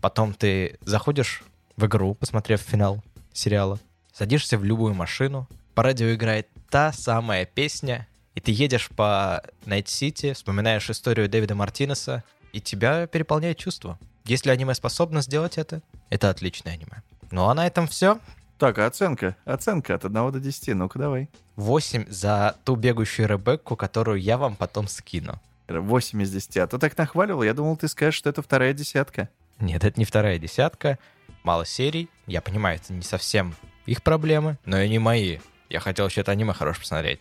[0.00, 1.42] Потом ты заходишь
[1.76, 3.02] в игру, посмотрев финал
[3.32, 3.78] сериала,
[4.12, 10.32] садишься в любую машину, по радио играет та самая песня, и ты едешь по Найт-Сити,
[10.32, 13.98] вспоминаешь историю Дэвида Мартинеса, и тебя переполняет чувство.
[14.24, 17.02] Если аниме способно сделать это, это отличное аниме.
[17.30, 18.20] Ну а на этом все.
[18.58, 19.36] Так, а оценка?
[19.44, 20.74] Оценка от 1 до 10.
[20.74, 21.28] Ну-ка давай.
[21.56, 25.40] 8 за ту бегущую Ребекку, которую я вам потом скину.
[25.68, 26.56] 8 из 10.
[26.58, 29.28] А то так нахваливал, я думал, ты скажешь, что это вторая десятка.
[29.58, 30.98] Нет, это не вторая десятка.
[31.42, 32.08] Мало серий.
[32.26, 33.54] Я понимаю, это не совсем
[33.86, 35.38] их проблемы, но и не мои.
[35.68, 37.20] Я хотел еще это аниме хорошо посмотреть.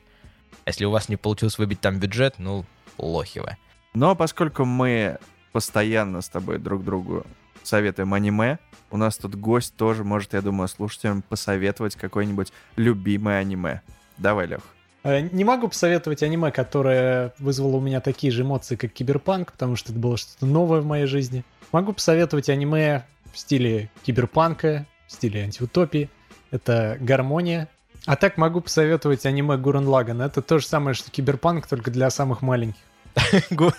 [0.65, 2.65] А Если у вас не получилось выбить там бюджет, ну,
[2.97, 3.57] лохи вы.
[3.93, 5.19] Но поскольку мы
[5.51, 7.25] постоянно с тобой друг другу
[7.63, 8.59] советуем аниме,
[8.91, 13.81] у нас тут гость тоже может, я думаю, слушателям посоветовать какое-нибудь любимое аниме.
[14.17, 14.61] Давай, Лех.
[15.03, 19.75] Э, Не могу посоветовать аниме, которое вызвало у меня такие же эмоции, как Киберпанк, потому
[19.75, 21.43] что это было что-то новое в моей жизни.
[21.71, 23.03] Могу посоветовать аниме
[23.33, 26.09] в стиле киберпанка, в стиле антиутопии.
[26.51, 27.67] Это гармония.
[28.05, 30.21] А так могу посоветовать аниме Гурен Лаган.
[30.21, 32.81] Это то же самое, что киберпанк, только для самых маленьких.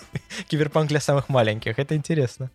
[0.49, 1.79] Киберпанк для самых маленьких.
[1.79, 2.51] Это интересно.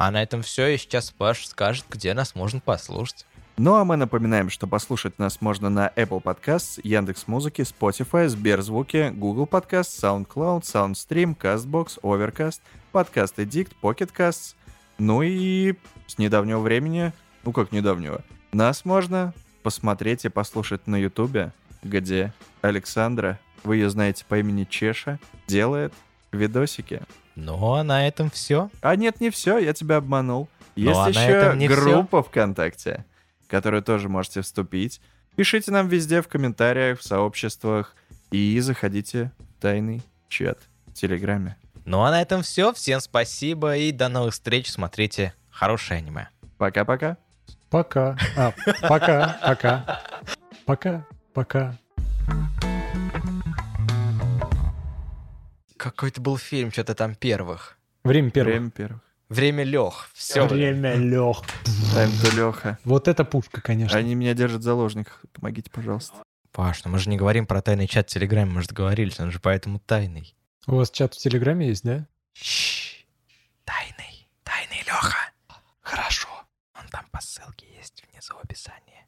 [0.00, 3.26] А на этом все, и сейчас Паш скажет, где нас можно послушать.
[3.58, 9.44] Ну а мы напоминаем, что послушать нас можно на Apple Podcasts, Яндекс.Музыки, Spotify, Сберзвуки, Google
[9.44, 12.60] Podcasts, SoundCloud, SoundStream, CastBox, Overcast,
[12.94, 14.54] Podcast Addict, Pocket Casts.
[14.96, 15.74] Ну и
[16.06, 17.12] с недавнего времени,
[17.44, 18.22] ну как недавнего,
[18.52, 22.32] нас можно посмотреть и послушать на Ютубе, где
[22.62, 25.92] Александра, вы ее знаете по имени Чеша, делает
[26.32, 27.02] видосики.
[27.36, 28.70] Ну а на этом все.
[28.82, 30.48] А нет, не все, я тебя обманул.
[30.76, 33.04] Ну, Есть а на еще группа ВКонтакте,
[33.44, 35.00] в которую тоже можете вступить.
[35.36, 37.94] Пишите нам везде в комментариях, в сообществах
[38.30, 41.56] и заходите в тайный чат в Телеграме.
[41.84, 42.72] Ну а на этом все.
[42.72, 44.70] Всем спасибо и до новых встреч.
[44.70, 46.28] Смотрите хорошее аниме.
[46.58, 47.16] Пока-пока.
[47.70, 48.16] Пока.
[48.36, 48.52] А,
[48.82, 50.02] пока, пока.
[50.66, 51.78] Пока, пока.
[55.80, 57.78] Какой-то был фильм, что-то там первых.
[58.04, 58.52] Время первых.
[58.54, 59.00] Время первых.
[59.30, 59.94] Время лег.
[60.12, 60.46] Все.
[60.46, 61.38] Время лег.
[61.94, 62.78] Тайм to Леха.
[62.84, 63.98] Вот это пушка, конечно.
[63.98, 65.24] Они меня держат в заложниках.
[65.32, 66.22] Помогите, пожалуйста.
[66.52, 69.30] Паш, ну мы же не говорим про тайный чат в Телеграме, мы же договорились, он
[69.30, 70.36] же поэтому тайный.
[70.66, 72.06] У вас чат в Телеграме есть, да?
[72.34, 73.06] Щ,
[73.64, 74.28] Тайный.
[74.42, 75.32] Тайный Леха.
[75.80, 76.28] Хорошо.
[76.78, 79.06] Он там по ссылке есть внизу в описании.